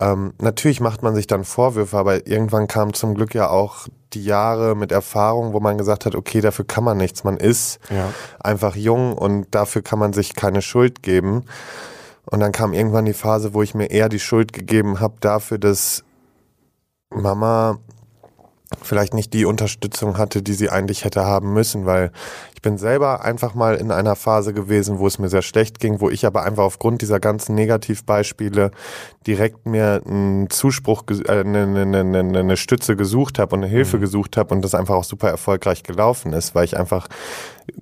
ähm, 0.00 0.34
natürlich 0.40 0.80
macht 0.80 1.02
man 1.02 1.14
sich 1.14 1.26
dann 1.26 1.44
Vorwürfe, 1.44 1.96
aber 1.96 2.26
irgendwann 2.26 2.68
kam 2.68 2.92
zum 2.92 3.14
Glück 3.14 3.34
ja 3.34 3.48
auch 3.48 3.88
die 4.12 4.24
Jahre 4.24 4.74
mit 4.74 4.92
Erfahrung, 4.92 5.52
wo 5.52 5.60
man 5.60 5.78
gesagt 5.78 6.06
hat, 6.06 6.14
okay, 6.14 6.40
dafür 6.40 6.64
kann 6.64 6.84
man 6.84 6.96
nichts. 6.96 7.24
Man 7.24 7.36
ist 7.36 7.78
ja. 7.90 8.12
einfach 8.38 8.76
jung 8.76 9.16
und 9.16 9.46
dafür 9.50 9.82
kann 9.82 9.98
man 9.98 10.12
sich 10.12 10.34
keine 10.34 10.62
Schuld 10.62 11.02
geben. 11.02 11.44
Und 12.26 12.40
dann 12.40 12.52
kam 12.52 12.72
irgendwann 12.72 13.04
die 13.04 13.12
Phase, 13.12 13.54
wo 13.54 13.62
ich 13.62 13.74
mir 13.74 13.90
eher 13.90 14.08
die 14.08 14.20
Schuld 14.20 14.52
gegeben 14.52 15.00
habe 15.00 15.14
dafür, 15.20 15.58
dass 15.58 16.04
Mama 17.10 17.78
vielleicht 18.82 19.14
nicht 19.14 19.32
die 19.32 19.44
Unterstützung 19.44 20.18
hatte, 20.18 20.42
die 20.42 20.52
sie 20.52 20.70
eigentlich 20.70 21.04
hätte 21.04 21.24
haben 21.24 21.52
müssen, 21.52 21.86
weil 21.86 22.12
ich 22.54 22.62
bin 22.62 22.76
selber 22.76 23.24
einfach 23.24 23.54
mal 23.54 23.76
in 23.76 23.90
einer 23.90 24.16
Phase 24.16 24.52
gewesen, 24.52 24.98
wo 24.98 25.06
es 25.06 25.18
mir 25.18 25.30
sehr 25.30 25.40
schlecht 25.40 25.80
ging, 25.80 26.00
wo 26.00 26.10
ich 26.10 26.26
aber 26.26 26.42
einfach 26.42 26.64
aufgrund 26.64 27.00
dieser 27.00 27.18
ganzen 27.18 27.54
Negativbeispiele 27.54 28.70
direkt 29.26 29.64
mir 29.64 30.02
einen 30.04 30.50
Zuspruch, 30.50 31.04
äh, 31.08 31.40
eine, 31.40 31.62
eine, 31.62 32.00
eine, 32.00 32.38
eine 32.38 32.56
Stütze 32.56 32.96
gesucht 32.96 33.38
habe 33.38 33.56
und 33.56 33.62
eine 33.62 33.72
Hilfe 33.72 33.96
mhm. 33.96 34.02
gesucht 34.02 34.36
habe 34.36 34.54
und 34.54 34.62
das 34.62 34.74
einfach 34.74 34.94
auch 34.94 35.04
super 35.04 35.30
erfolgreich 35.30 35.82
gelaufen 35.82 36.34
ist, 36.34 36.54
weil 36.54 36.64
ich 36.64 36.76
einfach 36.76 37.08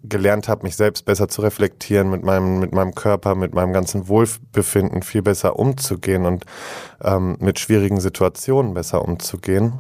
gelernt 0.03 0.49
habe, 0.49 0.65
mich 0.65 0.77
selbst 0.77 1.05
besser 1.05 1.29
zu 1.29 1.43
reflektieren, 1.43 2.11
mit 2.11 2.23
meinem, 2.23 2.61
mit 2.61 2.73
meinem 2.73 2.95
Körper, 2.95 3.35
mit 3.35 3.55
meinem 3.55 3.73
ganzen 3.73 4.07
Wohlbefinden 4.07 5.03
viel 5.03 5.23
besser 5.23 5.59
umzugehen 5.59 6.25
und 6.25 6.45
ähm, 7.03 7.37
mit 7.41 7.59
schwierigen 7.59 8.01
Situationen 8.01 8.75
besser 8.75 9.03
umzugehen. 9.03 9.75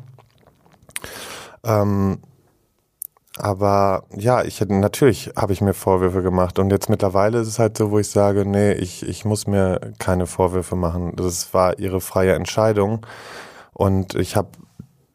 Ähm, 1.64 2.18
aber 3.38 4.04
ja, 4.16 4.42
ich 4.42 4.60
natürlich 4.60 5.30
habe 5.36 5.52
ich 5.52 5.60
mir 5.60 5.74
Vorwürfe 5.74 6.22
gemacht 6.22 6.58
und 6.58 6.70
jetzt 6.70 6.90
mittlerweile 6.90 7.38
ist 7.38 7.48
es 7.48 7.58
halt 7.58 7.78
so, 7.78 7.90
wo 7.92 7.98
ich 7.98 8.10
sage, 8.10 8.44
nee, 8.44 8.72
ich, 8.72 9.06
ich 9.08 9.24
muss 9.24 9.46
mir 9.46 9.92
keine 9.98 10.26
Vorwürfe 10.26 10.74
machen. 10.74 11.14
Das 11.14 11.54
war 11.54 11.78
ihre 11.78 12.00
freie 12.00 12.34
Entscheidung 12.34 13.06
und 13.72 14.16
ich 14.16 14.34
habe 14.34 14.48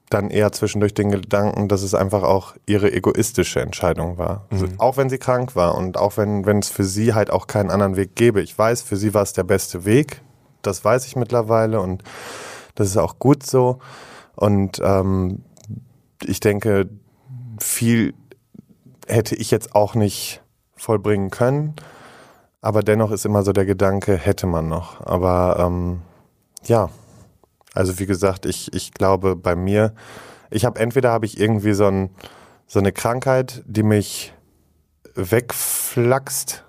dann 0.10 0.30
eher 0.30 0.52
zwischendurch 0.52 0.94
den 0.94 1.12
Gedanken, 1.12 1.68
dass 1.68 1.82
es 1.82 1.94
einfach 1.94 2.24
auch 2.24 2.56
ihre 2.66 2.94
egoistische 2.94 3.62
Entscheidung 3.62 4.18
war. 4.18 4.46
Mhm. 4.50 4.62
Also 4.62 4.68
auch 4.78 4.98
wenn 4.98 5.10
sie 5.10 5.18
krank 5.18 5.56
war 5.56 5.76
und 5.76 5.98
auch 5.98 6.16
wenn 6.16 6.46
wenn 6.46 6.60
es 6.60 6.70
für 6.70 6.86
sie 6.86 7.14
halt 7.14 7.30
auch 7.30 7.48
keinen 7.48 7.72
anderen 7.72 7.98
Weg 7.98 8.16
gäbe. 8.16 8.42
Ich 8.42 8.58
weiß, 8.58 8.84
für 8.84 8.96
sie 8.96 9.14
war 9.14 9.24
es 9.24 9.34
der 9.34 9.44
beste 9.44 9.84
Weg. 9.84 10.22
Das 10.62 10.86
weiß 10.86 11.08
ich 11.08 11.18
mittlerweile 11.18 11.82
und 11.82 12.04
das 12.76 12.88
ist 12.88 12.98
auch 12.98 13.20
gut 13.20 13.44
so. 13.44 13.80
Und 14.36 14.80
ähm, 14.84 15.44
ich 16.28 16.40
denke, 16.40 16.90
viel 17.60 18.14
hätte 19.08 19.36
ich 19.36 19.52
jetzt 19.52 19.76
auch 19.76 19.96
nicht 19.96 20.42
vollbringen 20.76 21.30
können. 21.30 21.76
Aber 22.62 22.82
dennoch 22.82 23.12
ist 23.12 23.26
immer 23.26 23.44
so 23.44 23.52
der 23.52 23.66
Gedanke, 23.66 24.16
hätte 24.16 24.48
man 24.48 24.70
noch. 24.70 25.02
Aber 25.06 25.58
ähm, 25.60 26.02
ja, 26.64 26.90
also 27.74 28.00
wie 28.00 28.06
gesagt, 28.06 28.46
ich, 28.46 28.74
ich 28.74 28.94
glaube 28.94 29.36
bei 29.36 29.56
mir, 29.56 29.94
ich 30.50 30.66
habe 30.66 30.80
entweder 30.80 31.12
habe 31.12 31.26
ich 31.26 31.40
irgendwie 31.40 31.74
so, 31.74 31.88
ein, 31.88 32.10
so 32.68 32.80
eine 32.80 32.92
Krankheit, 32.92 33.64
die 33.66 33.84
mich 33.84 34.34
wegflaxt, 35.16 36.64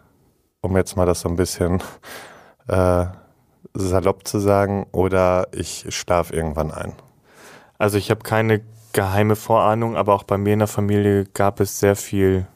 um 0.61 0.77
jetzt 0.77 0.97
mal 0.97 1.07
das 1.07 1.21
so 1.21 1.29
ein 1.29 1.37
bisschen 1.37 1.83
äh, 2.69 3.07
salopp 3.75 4.27
zu 4.27 4.39
sagen, 4.39 4.87
oder 4.93 5.49
ich 5.53 5.87
schlafe 5.91 6.35
irgendwann 6.35 6.71
ein. 6.71 6.93
Also 7.79 7.99
ich 7.99 8.11
habe 8.11 8.23
keine 8.23 8.63
geheime 8.95 9.37
Vorahnung, 9.37 9.97
aber 9.97 10.15
auch 10.15 10.23
bei 10.23 10.39
mir 10.39 10.55
in 10.55 10.61
der 10.61 10.69
Familie 10.69 11.27
gab 11.35 11.61
es 11.61 11.79
sehr 11.79 11.97
viel 11.97 12.47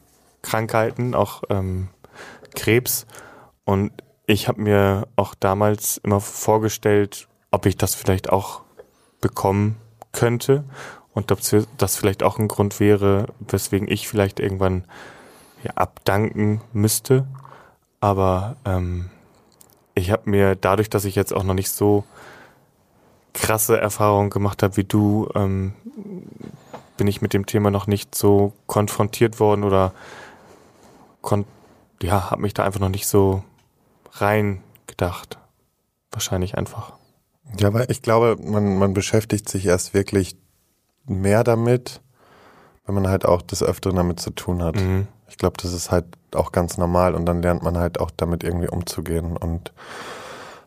Krankheiten, 0.41 1.13
auch 1.13 1.43
ähm, 1.49 1.89
Krebs. 2.55 3.05
Und 3.65 3.91
ich 4.25 4.47
habe 4.47 4.61
mir 4.61 5.07
auch 5.15 5.35
damals 5.35 5.97
immer 5.97 6.19
vorgestellt, 6.19 7.27
ob 7.51 7.67
ich 7.67 7.77
das 7.77 7.93
vielleicht 7.93 8.31
auch 8.31 8.61
bekommen 9.21 9.75
könnte 10.11 10.63
und 11.13 11.31
ob 11.31 11.39
das 11.77 11.95
vielleicht 11.95 12.23
auch 12.23 12.39
ein 12.39 12.47
Grund 12.47 12.79
wäre, 12.79 13.27
weswegen 13.39 13.89
ich 13.91 14.07
vielleicht 14.07 14.39
irgendwann 14.39 14.85
ja, 15.63 15.71
abdanken 15.75 16.61
müsste. 16.73 17.27
Aber 17.99 18.55
ähm, 18.65 19.09
ich 19.93 20.11
habe 20.11 20.29
mir 20.29 20.55
dadurch, 20.55 20.89
dass 20.89 21.05
ich 21.05 21.15
jetzt 21.15 21.33
auch 21.33 21.43
noch 21.43 21.53
nicht 21.53 21.69
so 21.69 22.05
krasse 23.33 23.79
Erfahrungen 23.79 24.29
gemacht 24.29 24.63
habe 24.63 24.77
wie 24.77 24.83
du, 24.83 25.29
ähm, 25.35 25.73
bin 26.97 27.07
ich 27.07 27.21
mit 27.21 27.33
dem 27.33 27.45
Thema 27.45 27.71
noch 27.71 27.87
nicht 27.87 28.15
so 28.15 28.53
konfrontiert 28.67 29.39
worden 29.39 29.63
oder 29.63 29.93
kon 31.21 31.45
ja, 32.01 32.31
habe 32.31 32.41
mich 32.41 32.53
da 32.53 32.63
einfach 32.63 32.79
noch 32.79 32.89
nicht 32.89 33.07
so 33.07 33.43
rein 34.13 34.63
gedacht. 34.87 35.37
Wahrscheinlich 36.11 36.57
einfach. 36.57 36.93
Ja, 37.57 37.73
weil 37.73 37.89
ich 37.89 38.01
glaube, 38.01 38.37
man, 38.41 38.77
man 38.77 38.93
beschäftigt 38.93 39.49
sich 39.49 39.65
erst 39.65 39.93
wirklich 39.93 40.37
mehr 41.05 41.43
damit, 41.43 42.01
wenn 42.85 42.95
man 42.95 43.07
halt 43.07 43.25
auch 43.25 43.41
des 43.41 43.63
Öfteren 43.63 43.95
damit 43.95 44.19
zu 44.19 44.31
tun 44.31 44.63
hat. 44.63 44.75
Mhm. 44.75 45.07
Ich 45.27 45.37
glaube, 45.37 45.57
das 45.61 45.73
ist 45.73 45.91
halt 45.91 46.05
auch 46.33 46.51
ganz 46.51 46.77
normal 46.77 47.15
und 47.15 47.25
dann 47.25 47.41
lernt 47.41 47.63
man 47.63 47.77
halt 47.77 47.99
auch 47.99 48.11
damit 48.11 48.43
irgendwie 48.43 48.69
umzugehen 48.69 49.37
und 49.37 49.73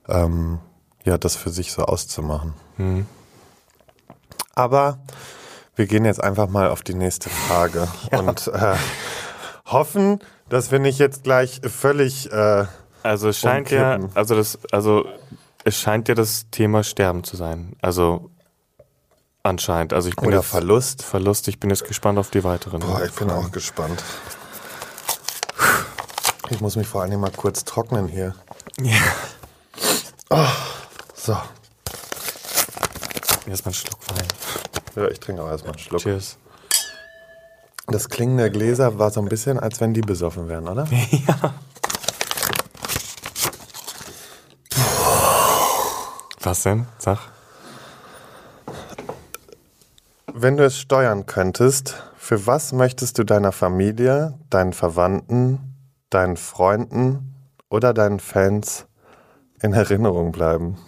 ähm, 0.09 0.61
ja, 1.04 1.18
das 1.18 1.37
für 1.37 1.50
sich 1.50 1.73
so 1.73 1.82
auszumachen. 1.82 2.54
Mhm. 2.76 3.06
Aber 4.54 4.99
wir 5.75 5.87
gehen 5.87 6.04
jetzt 6.04 6.23
einfach 6.23 6.49
mal 6.49 6.68
auf 6.68 6.82
die 6.82 6.94
nächste 6.94 7.30
Frage 7.30 7.88
ja. 8.12 8.21
und 8.21 8.49
äh, 8.49 8.76
hoffen, 9.66 10.21
dass 10.49 10.71
wir 10.71 10.78
nicht 10.78 10.99
jetzt 10.99 11.25
gleich 11.25 11.61
völlig. 11.64 12.30
Äh, 12.30 12.66
also 13.02 13.28
es 13.28 13.38
scheint 13.38 13.73
umkippen. 13.73 14.02
ja, 14.02 14.09
also 14.14 14.35
das, 14.37 14.59
also 14.71 15.06
es 15.64 15.78
scheint 15.78 16.09
ja 16.09 16.14
das 16.14 16.47
Thema 16.50 16.85
Sterben 16.85 17.25
zu 17.25 17.37
sein. 17.37 17.76
Also 17.80 18.30
anscheinend. 19.42 19.92
Also 19.92 20.09
ich 20.09 20.16
bin 20.16 20.28
Oder 20.28 20.38
jetzt, 20.38 20.49
Verlust. 20.49 21.02
Verlust. 21.02 21.49
Ich 21.49 21.59
bin 21.59 21.71
jetzt 21.71 21.87
gespannt 21.87 22.18
auf 22.18 22.30
die 22.30 22.44
weiteren. 22.44 22.80
Boah, 22.80 23.02
ich 23.04 23.12
bin 23.12 23.30
auch 23.30 23.50
gespannt. 23.50 24.02
Ich 26.50 26.61
muss 26.61 26.76
mich 26.76 26.87
vor 26.87 27.02
allem 27.02 27.21
mal 27.21 27.30
kurz 27.30 27.64
trocknen 27.64 28.09
hier. 28.09 28.35
Ja. 28.80 29.00
Oh, 30.30 30.47
so. 31.23 31.37
Erstmal 33.47 33.73
einen 33.73 33.75
Schluck 33.75 33.99
Wein. 34.11 34.29
Ja, 34.97 35.09
ich 35.09 35.21
trinke 35.21 35.43
auch 35.43 35.49
erstmal 35.49 35.75
einen 35.75 35.83
Schluck. 35.83 36.00
Cheers. 36.00 36.37
Das 37.87 38.09
Klingen 38.09 38.38
der 38.38 38.50
Gläser 38.50 38.99
war 38.99 39.11
so 39.11 39.21
ein 39.21 39.29
bisschen, 39.29 39.59
als 39.59 39.81
wenn 39.81 39.95
die 39.95 40.00
besoffen 40.00 40.49
wären, 40.49 40.69
oder? 40.69 40.87
ja. 41.11 41.55
Was 46.41 46.62
denn? 46.62 46.87
Sag. 46.99 47.19
Wenn 50.33 50.57
du 50.57 50.64
es 50.64 50.79
steuern 50.79 51.26
könntest, 51.26 52.02
für 52.17 52.47
was 52.47 52.73
möchtest 52.73 53.19
du 53.19 53.25
deiner 53.25 53.52
Familie, 53.52 54.38
deinen 54.50 54.73
Verwandten, 54.73 55.76
deinen 56.11 56.37
Freunden 56.37 57.35
oder 57.69 57.95
deinen 57.95 58.19
Fans 58.19 58.87
in 59.61 59.73
Erinnerung 59.73 60.33
bleiben? 60.33 60.79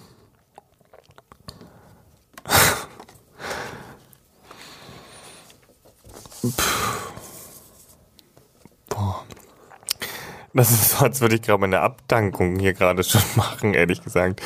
Das 10.54 10.70
ist 10.70 10.90
so, 10.90 11.04
als 11.04 11.20
würde 11.20 11.34
ich 11.34 11.42
gerade 11.42 11.60
meine 11.60 11.80
Abdankung 11.80 12.58
hier 12.60 12.74
gerade 12.74 13.02
schon 13.02 13.20
machen, 13.36 13.74
ehrlich 13.74 14.02
gesagt. 14.02 14.40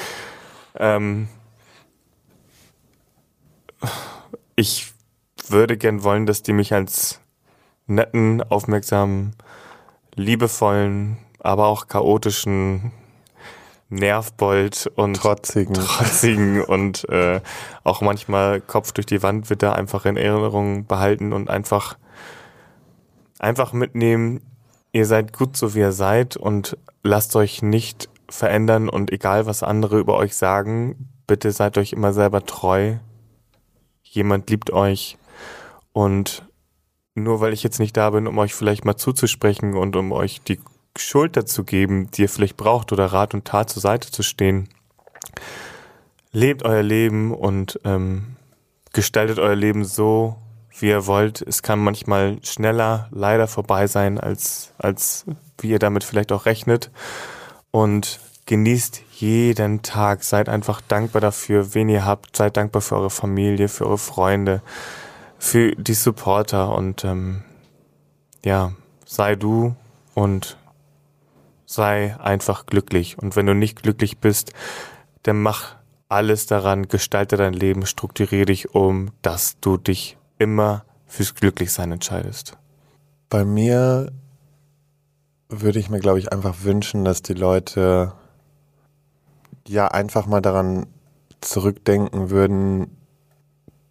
Ähm 0.79 1.29
ich 4.57 4.93
würde 5.49 5.77
gern 5.77 6.03
wollen, 6.03 6.27
dass 6.27 6.43
die 6.43 6.53
mich 6.53 6.73
als 6.73 7.21
netten, 7.87 8.43
aufmerksamen, 8.43 9.37
liebevollen, 10.15 11.19
aber 11.41 11.67
auch 11.67 11.87
chaotischen 11.89 12.91
Nervbold 13.91 14.91
und 14.97 15.15
Trotzigen. 15.15 15.75
trotzigen 15.75 16.63
und 16.63 17.09
äh, 17.09 17.41
auch 17.85 18.01
manchmal 18.01 18.61
Kopf 18.61 18.93
durch 18.93 19.07
die 19.07 19.23
Wand 19.23 19.49
wird 19.49 19.63
da 19.63 19.73
einfach 19.73 20.05
in 20.05 20.17
Erinnerung 20.17 20.87
behalten 20.87 21.33
und 21.33 21.49
einfach 21.49 21.97
einfach 23.39 23.73
mitnehmen. 23.73 24.43
Ihr 24.93 25.07
seid 25.07 25.33
gut 25.33 25.57
so 25.57 25.75
wie 25.75 25.81
ihr 25.81 25.93
seid 25.93 26.37
und 26.37 26.77
lasst 27.03 27.37
euch 27.37 27.63
nicht 27.63 28.09
verändern 28.29 28.89
und 28.89 29.13
egal 29.13 29.47
was 29.47 29.63
andere 29.63 29.99
über 29.99 30.17
euch 30.17 30.37
sagen, 30.37 31.11
bitte 31.27 31.53
seid 31.53 31.79
euch 31.79 31.93
immer 31.93 32.13
selber 32.13 32.45
treu. 32.45 32.97
Jemand 34.03 34.49
liebt 34.51 34.71
euch 34.71 35.19
und 35.93 36.45
nur 37.15 37.41
weil 37.41 37.53
ich 37.53 37.63
jetzt 37.63 37.81
nicht 37.81 37.97
da 37.97 38.11
bin, 38.11 38.27
um 38.27 38.39
euch 38.39 38.55
vielleicht 38.55 38.85
mal 38.85 38.97
zuzusprechen 38.97 39.77
und 39.77 39.97
um 39.97 40.13
euch 40.13 40.41
die 40.43 40.61
Schulter 40.97 41.47
zu 41.47 41.65
geben, 41.65 42.11
die 42.11 42.23
ihr 42.23 42.29
vielleicht 42.29 42.57
braucht 42.57 42.93
oder 42.93 43.07
Rat 43.07 43.35
und 43.35 43.45
Tat 43.45 43.71
zur 43.71 43.83
Seite 43.83 44.11
zu 44.11 44.23
stehen. 44.23 44.69
Lebt 46.33 46.63
euer 46.63 46.83
Leben 46.83 47.35
und 47.35 47.81
ähm, 47.85 48.37
gestaltet 48.93 49.39
euer 49.39 49.57
Leben 49.57 49.85
so, 49.85 50.37
wie 50.81 50.89
ihr 50.89 51.07
wollt. 51.07 51.43
Es 51.43 51.63
kann 51.63 51.79
manchmal 51.79 52.39
schneller 52.43 53.09
leider 53.11 53.47
vorbei 53.47 53.87
sein, 53.87 54.19
als, 54.19 54.73
als 54.79 55.25
wie 55.59 55.71
ihr 55.71 55.79
damit 55.79 56.05
vielleicht 56.05 56.33
auch 56.33 56.47
rechnet. 56.47 56.91
Und 57.71 58.21
genießt 58.47 59.03
jeden 59.13 59.83
Tag. 59.83 60.25
Seid 60.25 60.49
einfach 60.49 60.81
dankbar 60.81 61.21
dafür, 61.21 61.75
wen 61.75 61.89
ihr 61.89 62.05
habt. 62.05 62.37
Seid 62.37 62.57
dankbar 62.57 62.83
für 62.83 62.97
eure 62.97 63.11
Familie, 63.11 63.69
für 63.69 63.87
eure 63.87 63.99
Freunde, 63.99 64.63
für 65.39 65.73
die 65.77 65.95
Supporter 65.95 66.75
und 66.75 67.05
ähm, 67.05 67.43
ja, 68.45 68.73
sei 69.05 69.37
du 69.37 69.77
und 70.15 70.57
sei 71.67 72.17
einfach 72.19 72.67
glücklich. 72.67 73.19
Und 73.19 73.37
wenn 73.37 73.47
du 73.47 73.55
nicht 73.55 73.83
glücklich 73.83 74.19
bist, 74.19 74.53
dann 75.23 75.43
mach 75.43 75.77
alles 76.09 76.47
daran, 76.47 76.89
gestalte 76.89 77.37
dein 77.37 77.53
Leben, 77.53 77.85
strukturiere 77.85 78.47
dich 78.47 78.75
um, 78.75 79.11
dass 79.21 79.61
du 79.61 79.77
dich 79.77 80.17
immer 80.39 80.85
fürs 81.07 81.35
Glücklichsein 81.35 81.93
entscheidest. 81.93 82.57
Bei 83.29 83.45
mir 83.45 84.13
würde 85.49 85.79
ich 85.79 85.89
mir, 85.89 86.01
glaube 86.01 86.19
ich, 86.19 86.33
einfach 86.33 86.63
wünschen, 86.63 87.05
dass 87.05 87.23
die 87.23 87.35
Leute 87.35 88.13
ja 89.67 89.89
einfach 89.89 90.27
mal 90.27 90.41
daran 90.41 90.87
zurückdenken 91.41 92.31
würden, 92.31 92.97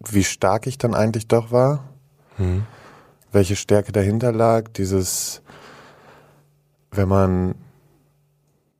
wie 0.06 0.24
stark 0.24 0.66
ich 0.66 0.78
dann 0.78 0.94
eigentlich 0.94 1.26
doch 1.26 1.50
war, 1.50 1.84
Hm. 2.36 2.64
welche 3.32 3.56
Stärke 3.56 3.90
dahinter 3.92 4.32
lag, 4.32 4.68
dieses, 4.68 5.42
wenn 6.92 7.08
man 7.08 7.54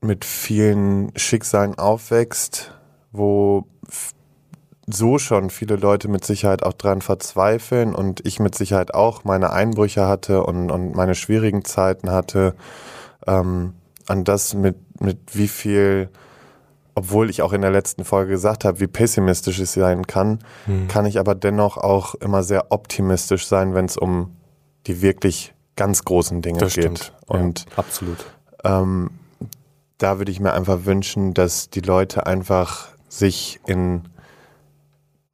mit 0.01 0.25
vielen 0.25 1.17
Schicksalen 1.17 1.77
aufwächst, 1.77 2.73
wo 3.11 3.67
so 4.91 5.19
schon 5.19 5.51
viele 5.51 5.77
Leute 5.77 6.09
mit 6.09 6.25
Sicherheit 6.25 6.63
auch 6.63 6.73
dran 6.73 7.03
verzweifeln 7.03 7.95
und 7.95 8.27
ich 8.27 8.41
mit 8.41 8.55
Sicherheit 8.55 8.95
auch 8.95 9.25
meine 9.25 9.51
Einbrüche 9.53 10.07
hatte 10.07 10.43
und, 10.45 10.71
und 10.71 10.95
meine 10.95 11.15
schwierigen 11.15 11.65
Zeiten 11.65 12.11
hatte, 12.11 12.55
ähm, 13.27 13.75
an 14.07 14.25
das 14.25 14.55
mit, 14.55 14.77
mit 15.01 15.19
wie 15.35 15.49
viel, 15.49 16.09
obwohl 16.95 17.29
ich 17.29 17.43
auch 17.43 17.53
in 17.53 17.61
der 17.61 17.71
letzten 17.71 18.05
Folge 18.05 18.31
gesagt 18.33 18.65
habe, 18.65 18.81
wie 18.81 18.87
pessimistisch 18.87 19.59
es 19.59 19.75
sein 19.75 20.07
kann, 20.07 20.39
Hm. 20.65 20.89
kann 20.89 21.05
ich 21.05 21.19
aber 21.19 21.35
dennoch 21.35 21.77
auch 21.77 22.15
immer 22.15 22.43
sehr 22.43 22.73
optimistisch 22.73 23.47
sein, 23.47 23.75
wenn 23.75 23.85
es 23.85 23.97
um 23.99 24.37
die 24.87 25.03
wirklich 25.03 25.55
ganz 25.77 26.05
großen 26.05 26.41
Dinge 26.41 26.61
Das 26.61 26.75
geht. 26.75 26.85
stimmt. 26.85 27.13
Und 27.27 27.67
ja, 27.71 27.79
absolut. 27.79 28.17
ähm, 28.65 29.11
da 29.99 30.19
würde 30.19 30.31
ich 30.33 30.41
mir 30.41 30.55
einfach 30.55 30.87
wünschen, 30.87 31.35
dass 31.35 31.69
die 31.69 31.81
Leute 31.81 32.27
einfach 32.27 32.89
sich 33.09 33.61
in 33.67 34.03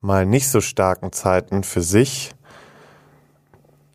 mal 0.04 0.26
nicht 0.26 0.50
so 0.50 0.60
starken 0.60 1.12
Zeiten 1.12 1.64
für 1.64 1.80
sich 1.80 2.34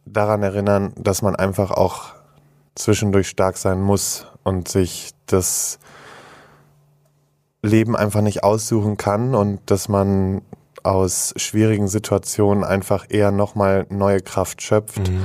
daran 0.05 0.41
erinnern, 0.41 0.91
dass 0.97 1.21
man 1.21 1.35
einfach 1.35 1.69
auch 1.69 2.05
zwischendurch 2.73 3.29
stark 3.29 3.57
sein 3.57 3.79
muss 3.79 4.25
und 4.43 4.67
sich 4.67 5.11
das 5.27 5.77
Leben 7.61 7.95
einfach 7.95 8.21
nicht 8.21 8.43
aussuchen 8.43 8.97
kann 8.97 9.35
und 9.35 9.59
dass 9.69 9.87
man 9.87 10.41
aus 10.81 11.33
schwierigen 11.37 11.87
Situationen 11.87 12.63
einfach 12.63 13.05
eher 13.09 13.31
nochmal 13.31 13.85
neue 13.89 14.21
Kraft 14.21 14.63
schöpft 14.63 15.09
Mhm. 15.09 15.23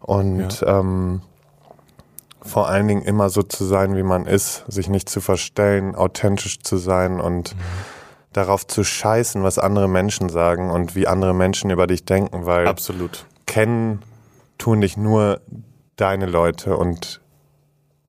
und 0.00 0.64
ähm, 0.66 1.22
vor 2.42 2.68
allen 2.68 2.86
Dingen 2.88 3.02
immer 3.02 3.30
so 3.30 3.42
zu 3.42 3.64
sein, 3.64 3.96
wie 3.96 4.02
man 4.02 4.26
ist, 4.26 4.64
sich 4.68 4.88
nicht 4.88 5.08
zu 5.08 5.20
verstellen, 5.22 5.94
authentisch 5.94 6.60
zu 6.60 6.76
sein 6.76 7.20
und 7.20 7.56
darauf 8.36 8.66
zu 8.66 8.84
scheißen, 8.84 9.42
was 9.42 9.58
andere 9.58 9.88
Menschen 9.88 10.28
sagen 10.28 10.70
und 10.70 10.94
wie 10.94 11.06
andere 11.06 11.34
Menschen 11.34 11.70
über 11.70 11.86
dich 11.86 12.04
denken, 12.04 12.44
weil 12.44 12.66
Absolut. 12.66 13.26
kennen 13.46 14.02
tun 14.58 14.82
dich 14.82 14.96
nur 14.96 15.40
deine 15.96 16.26
Leute 16.26 16.76
und 16.76 17.20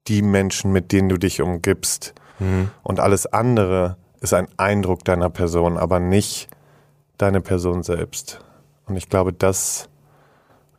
die 0.08 0.22
Menschen, 0.22 0.72
mit 0.72 0.92
denen 0.92 1.08
du 1.08 1.18
dich 1.18 1.42
umgibst. 1.42 2.14
Mhm. 2.40 2.70
Und 2.84 3.00
alles 3.00 3.26
andere 3.26 3.98
ist 4.20 4.34
ein 4.34 4.48
Eindruck 4.58 5.06
deiner 5.06 5.30
Person, 5.30 5.78
aber 5.78 6.00
nicht 6.00 6.50
deine 7.18 7.40
Person 7.42 7.84
selbst. 7.84 8.40
Und 8.86 8.98
ich 8.98 9.10
glaube, 9.10 9.32
das 9.32 9.90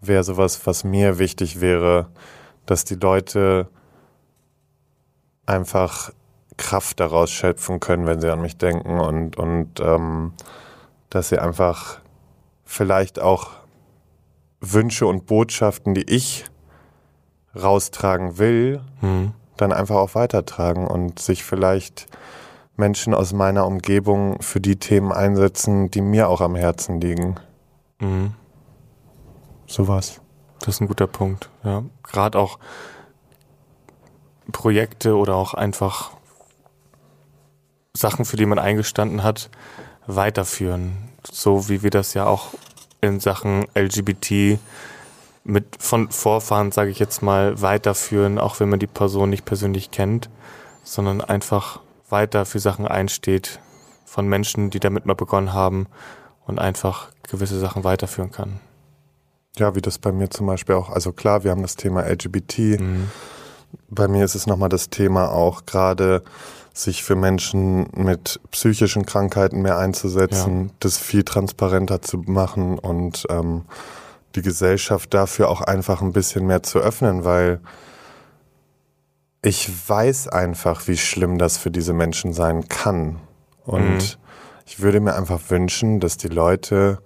wäre 0.01 0.25
sowas, 0.25 0.67
was 0.67 0.85
mir 0.85 1.19
wichtig 1.19 1.61
wäre, 1.61 2.09
dass 2.67 2.85
die 2.85 2.97
Leute 2.97 3.69
einfach 5.47 6.13
Kraft 6.59 7.01
daraus 7.01 7.31
schöpfen 7.31 7.81
können, 7.81 8.05
wenn 8.05 8.21
sie 8.21 8.31
an 8.31 8.43
mich 8.43 8.59
denken 8.59 9.01
und, 9.01 9.37
und 9.39 9.81
ähm, 9.81 10.35
dass 11.09 11.31
sie 11.31 11.39
einfach 11.39 12.01
vielleicht 12.65 13.19
auch 13.19 13.51
Wünsche 14.61 15.07
und 15.07 15.25
Botschaften, 15.25 15.95
die 15.95 16.03
ich 16.03 16.45
raustragen 17.57 18.37
will, 18.39 18.83
Mhm. 19.01 19.33
dann 19.57 19.73
einfach 19.73 19.97
auch 19.97 20.15
weitertragen 20.15 20.87
und 20.87 21.19
sich 21.19 21.43
vielleicht 21.45 22.07
Menschen 22.77 23.15
aus 23.15 23.33
meiner 23.33 23.67
Umgebung 23.67 24.41
für 24.43 24.61
die 24.61 24.77
Themen 24.77 25.13
einsetzen, 25.13 25.91
die 25.91 26.01
mir 26.03 26.29
auch 26.29 26.41
am 26.41 26.55
Herzen 26.55 27.01
liegen. 27.01 27.37
Mhm. 28.01 28.35
Sowas. 29.67 30.21
Das 30.61 30.75
ist 30.75 30.81
ein 30.81 30.89
guter 30.89 31.07
Punkt. 31.07 31.51
Ja, 31.65 31.83
gerade 32.03 32.39
auch 32.39 32.59
Projekte 34.53 35.17
oder 35.17 35.35
auch 35.37 35.55
einfach 35.55 36.11
Sachen, 37.97 38.25
für 38.25 38.37
die 38.37 38.47
man 38.47 38.59
eingestanden 38.59 39.23
hat, 39.23 39.51
weiterführen. 40.07 40.97
So 41.31 41.69
wie 41.69 41.83
wir 41.83 41.91
das 41.91 42.15
ja 42.15 42.27
auch 42.27 42.49
in 43.01 43.21
Sachen 43.21 43.67
LGBT 43.75 44.59
mit 45.45 45.65
von 45.79 46.11
Vorfahren, 46.11 46.73
sage 46.73 46.91
ich 46.91 46.99
jetzt 46.99 47.23
mal, 47.23 47.61
weiterführen, 47.63 48.39
auch 48.39 48.61
wenn 48.61 48.69
man 48.69 48.79
die 48.79 48.87
Person 48.87 49.31
nicht 49.31 49.45
persönlich 49.45 49.91
kennt, 49.91 50.29
sondern 50.85 51.21
einfach 51.21 51.81
weiter 52.09 52.45
für 52.47 52.59
Sachen 52.59 52.87
einsteht 52.87 53.61
von 54.05 54.27
Menschen, 54.29 54.71
die 54.71 54.81
damit 54.81 55.07
mal 55.07 55.15
begonnen 55.15 55.53
haben 55.53 55.87
und 56.47 56.59
einfach 56.59 57.09
gewisse 57.29 57.59
Sachen 57.59 57.85
weiterführen 57.85 58.31
kann. 58.31 58.61
Ja, 59.59 59.75
wie 59.75 59.83
das 59.83 59.99
bei 59.99 60.13
mir 60.13 60.31
zum 60.31 60.47
Beispiel 60.47 60.75
auch, 60.75 60.89
also 60.91 61.13
klar, 61.13 61.45
wir 61.45 61.51
haben 61.51 61.63
das 61.63 61.77
Thema 61.77 62.03
LGBT, 62.03 62.79
Mhm. 62.81 63.11
bei 63.89 64.09
mir 64.09 64.25
ist 64.25 64.35
es 64.35 64.47
nochmal 64.47 64.69
das 64.69 64.89
Thema 64.89 65.31
auch 65.31 65.67
gerade 65.67 66.23
sich 66.79 67.03
für 67.03 67.17
Menschen 67.17 67.89
mit 67.95 68.41
psychischen 68.51 69.05
Krankheiten 69.05 69.63
mehr 69.63 69.79
einzusetzen, 69.79 70.67
ja. 70.67 70.75
das 70.81 70.99
viel 70.99 71.25
transparenter 71.25 72.03
zu 72.03 72.19
machen 72.19 72.79
und 72.79 73.27
ähm, 73.31 73.65
die 74.35 74.43
Gesellschaft 74.43 75.13
dafür 75.13 75.49
auch 75.49 75.61
einfach 75.61 76.03
ein 76.03 76.13
bisschen 76.13 76.47
mehr 76.47 76.63
zu 76.63 76.79
öffnen, 76.79 77.25
weil 77.25 77.61
ich 79.43 79.71
weiß 79.89 80.29
einfach, 80.29 80.87
wie 80.87 80.97
schlimm 80.97 81.39
das 81.39 81.59
für 81.59 81.71
diese 81.71 81.93
Menschen 81.93 82.33
sein 82.33 82.69
kann. 82.69 83.19
Und 83.65 83.95
mhm. 83.95 84.15
ich 84.67 84.81
würde 84.81 85.01
mir 85.01 85.15
einfach 85.15 85.41
wünschen, 85.49 86.01
dass 86.01 86.17
die 86.17 86.29
Leute 86.29 86.99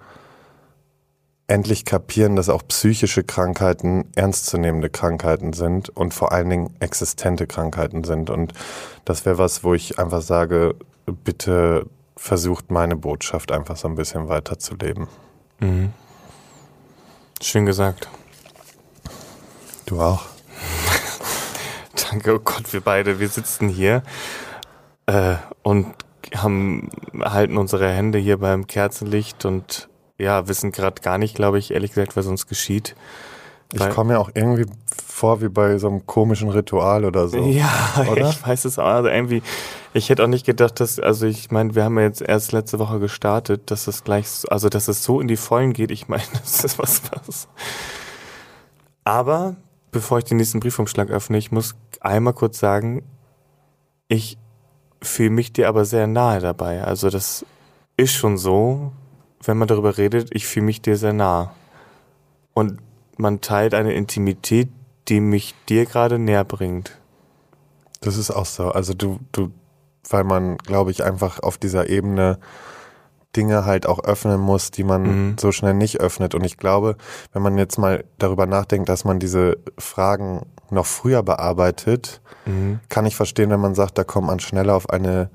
endlich 1.53 1.85
kapieren, 1.85 2.35
dass 2.35 2.49
auch 2.49 2.62
psychische 2.67 3.25
Krankheiten 3.25 4.11
ernstzunehmende 4.15 4.88
Krankheiten 4.88 5.53
sind 5.53 5.91
und 5.91 6.15
vor 6.15 6.33
allen 6.33 6.49
Dingen 6.49 6.75
existente 6.81 7.47
Krankheiten 7.47 8.05
sind. 8.05 8.31
Und 8.31 8.55
das 9.05 9.27
wäre 9.27 9.37
was, 9.37 9.62
wo 9.62 9.75
ich 9.75 9.99
einfach 9.99 10.23
sage, 10.23 10.75
bitte 11.05 11.87
versucht 12.17 12.71
meine 12.71 12.97
Botschaft 12.97 13.53
einfach 13.53 13.77
so 13.77 13.87
ein 13.87 13.97
bisschen 13.97 14.29
weiterzuleben. 14.29 15.09
Mhm. 15.61 15.93
Schön 17.43 17.67
gesagt. 17.67 18.09
Du 19.85 20.01
auch. 20.01 20.23
Danke, 22.11 22.37
oh 22.37 22.38
Gott, 22.38 22.73
wir 22.73 22.81
beide, 22.81 23.21
wir 23.21 23.29
sitzen 23.29 23.69
hier 23.69 24.03
äh, 25.05 25.35
und 25.62 25.95
haben, 26.35 26.91
halten 27.21 27.59
unsere 27.59 27.91
Hände 27.91 28.19
hier 28.19 28.38
beim 28.38 28.67
Kerzenlicht 28.67 29.45
und 29.45 29.91
ja, 30.18 30.48
wissen 30.48 30.72
gerade 30.72 31.01
gar 31.03 31.18
nicht, 31.18 31.35
glaube 31.35 31.59
ich, 31.59 31.72
ehrlich 31.72 31.92
gesagt, 31.92 32.16
was 32.16 32.27
uns 32.27 32.46
geschieht. 32.46 32.94
Ich 33.75 33.88
komme 33.90 34.14
ja 34.14 34.18
auch 34.18 34.31
irgendwie 34.35 34.66
vor 35.07 35.40
wie 35.40 35.48
bei 35.48 35.79
so 35.79 35.88
einem 35.88 36.07
komischen 36.07 36.51
Ritual 36.51 37.05
oder 37.05 37.29
so. 37.29 37.38
Ja, 37.38 37.70
oder? 38.11 38.29
ich 38.29 38.46
weiß 38.46 38.66
es 38.66 38.79
auch. 38.79 38.87
Also 38.87 39.09
irgendwie, 39.09 39.42
ich 39.94 40.11
hätte 40.11 40.25
auch 40.25 40.29
nicht 40.29 40.44
gedacht, 40.44 40.79
dass, 40.81 40.98
also 40.98 41.27
ich 41.27 41.51
meine, 41.51 41.75
wir 41.75 41.85
haben 41.85 41.96
ja 41.98 42.05
jetzt 42.05 42.20
erst 42.20 42.53
letzte 42.53 42.79
Woche 42.79 42.98
gestartet, 42.98 43.70
dass 43.70 43.87
es 43.87 44.05
gleich, 44.05 44.27
also 44.51 44.68
dass 44.68 44.88
es 44.88 45.03
so 45.03 45.20
in 45.20 45.29
die 45.29 45.37
Vollen 45.37 45.72
geht. 45.72 45.90
Ich 45.90 46.09
meine, 46.09 46.22
das 46.33 46.64
ist 46.64 46.79
was, 46.79 47.03
was. 47.11 47.48
Aber 49.05 49.57
bevor 49.90 50.18
ich 50.18 50.25
den 50.25 50.37
nächsten 50.37 50.61
Briefumschlag 50.61 51.11
öffne, 51.11 51.38
ich 51.38 51.51
muss 51.51 51.75
einmal 52.01 52.35
kurz 52.35 52.59
sagen, 52.59 53.03
ich 54.09 54.38
fühle 55.01 55.31
mich 55.31 55.53
dir 55.53 55.68
aber 55.68 55.85
sehr 55.85 56.07
nahe 56.07 56.40
dabei. 56.40 56.85
Also 56.85 57.11
das 57.11 57.46
ist 57.96 58.12
schon 58.12 58.38
so, 58.38 58.92
wenn 59.44 59.59
man 59.59 59.68
darüber 59.68 59.98
redet, 59.98 60.31
ich 60.33 60.46
fühle 60.46 60.66
mich 60.66 60.83
dir 60.83 60.96
sehr 60.96 61.12
nah. 61.12 61.55
Und 62.55 62.81
man 63.16 63.40
teilt 63.40 63.74
eine 63.74 63.92
Intimität, 63.94 64.68
die 65.09 65.20
mich 65.20 65.55
dir 65.68 65.87
gerade 65.87 66.18
näher 66.18 66.44
bringt. 66.44 66.98
Das 68.00 68.16
ist 68.16 68.31
auch 68.31 68.46
so. 68.46 68.70
Also 68.70 68.94
du, 68.94 69.18
du, 69.33 69.50
weil 70.09 70.24
man, 70.24 70.57
glaube 70.59 70.90
ich, 70.90 71.05
einfach 71.05 71.40
auf 71.40 71.59
dieser 71.59 71.88
Ebene 71.88 72.38
Dinge 73.37 73.64
halt 73.64 73.87
auch 73.87 74.05
öffnen 74.05 74.40
muss, 74.40 74.70
die 74.70 74.85
man 74.85 75.02
mhm. 75.02 75.37
so 75.38 75.52
schnell 75.52 75.74
nicht 75.74 76.00
öffnet. 76.00 76.35
Und 76.35 76.44
ich 76.44 76.59
glaube, 76.59 76.96
wenn 77.33 77.42
man 77.42 77.57
jetzt 77.57 77.78
mal 77.78 78.05
darüber 78.18 78.46
nachdenkt, 78.46 78.88
dass 78.88 79.05
man 79.05 79.18
diese 79.18 79.57
Fragen 79.78 80.46
noch 80.70 80.87
früher 80.87 81.22
bearbeitet, 81.22 82.20
mhm. 82.44 82.81
kann 82.88 83.07
ich 83.07 83.16
verstehen, 83.16 83.50
wenn 83.50 83.61
man 83.61 83.74
sagt, 83.74 83.96
da 83.96 84.05
kommt 84.05 84.26
man 84.26 84.40
schneller 84.40 84.74
auf 84.74 84.90
eine 84.90 85.31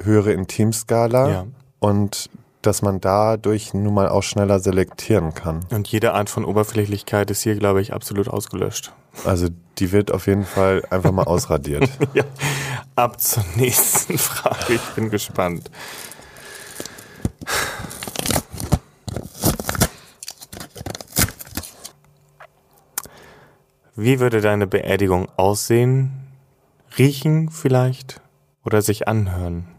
höhere 0.00 0.32
Intimskala. 0.32 1.28
Ja. 1.28 1.46
Und 1.78 2.28
dass 2.62 2.82
man 2.82 3.00
dadurch 3.00 3.72
nun 3.74 3.94
mal 3.94 4.08
auch 4.08 4.22
schneller 4.22 4.58
selektieren 4.60 5.34
kann. 5.34 5.64
Und 5.70 5.88
jede 5.88 6.14
Art 6.14 6.28
von 6.28 6.44
Oberflächlichkeit 6.44 7.30
ist 7.30 7.42
hier, 7.42 7.56
glaube 7.56 7.80
ich, 7.80 7.92
absolut 7.92 8.28
ausgelöscht. 8.28 8.92
Also 9.24 9.48
die 9.78 9.92
wird 9.92 10.12
auf 10.12 10.26
jeden 10.26 10.44
Fall 10.44 10.82
einfach 10.90 11.12
mal 11.12 11.24
ausradiert. 11.24 11.88
ja. 12.14 12.24
Ab 12.96 13.20
zur 13.20 13.44
nächsten 13.56 14.18
Frage. 14.18 14.74
Ich 14.74 14.94
bin 14.94 15.10
gespannt. 15.10 15.70
Wie 23.94 24.20
würde 24.20 24.40
deine 24.40 24.66
Beerdigung 24.66 25.28
aussehen? 25.36 26.28
Riechen 26.96 27.50
vielleicht? 27.50 28.20
Oder 28.64 28.82
sich 28.82 29.08
anhören? 29.08 29.77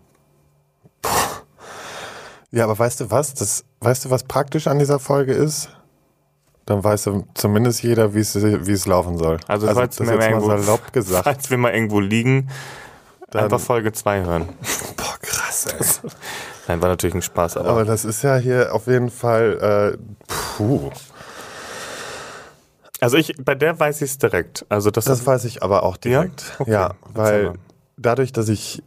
Ja, 2.51 2.63
aber 2.63 2.77
weißt 2.77 3.01
du 3.01 3.11
was? 3.11 3.33
Das, 3.33 3.63
weißt 3.81 4.05
du, 4.05 4.09
was 4.09 4.23
praktisch 4.23 4.67
an 4.67 4.79
dieser 4.79 4.99
Folge 4.99 5.33
ist? 5.33 5.69
Dann 6.65 6.83
weiß 6.83 7.09
zumindest 7.33 7.81
jeder, 7.81 8.13
wie 8.13 8.19
es, 8.19 8.85
laufen 8.85 9.17
soll. 9.17 9.39
Also, 9.47 9.67
also 9.67 9.79
falls, 9.79 9.95
das 9.95 10.07
wir 10.07 10.13
jetzt 10.15 10.45
mal 10.45 10.59
salopp 10.59 10.93
gesagt. 10.93 11.23
falls 11.23 11.49
wir 11.49 11.57
mal 11.57 11.73
irgendwo 11.73 11.99
liegen, 11.99 12.49
dann 13.31 13.45
einfach 13.45 13.59
Folge 13.59 13.91
2 13.91 14.23
hören. 14.23 14.49
Boah, 14.97 15.17
krass, 15.21 15.65
ey. 15.67 16.11
Nein, 16.67 16.81
war 16.81 16.89
natürlich 16.89 17.15
ein 17.15 17.21
Spaß. 17.23 17.57
Aber, 17.57 17.69
aber 17.69 17.85
das 17.85 18.05
ist 18.05 18.21
ja 18.21 18.37
hier 18.37 18.73
auf 18.73 18.85
jeden 18.85 19.09
Fall, 19.09 19.97
äh, 19.97 20.27
puh. 20.57 20.91
Also 23.01 23.17
ich, 23.17 23.33
bei 23.43 23.55
der 23.55 23.79
weiß 23.79 24.01
ich 24.01 24.11
es 24.11 24.17
direkt. 24.17 24.65
Also 24.69 24.91
das, 24.91 25.05
das 25.05 25.25
weiß 25.25 25.45
ich 25.45 25.63
aber 25.63 25.83
auch 25.83 25.97
direkt. 25.97 26.43
Ja, 26.43 26.55
okay. 26.59 26.71
ja 26.71 26.95
weil 27.13 27.53
dadurch, 27.97 28.31
dass 28.33 28.49
ich 28.49 28.83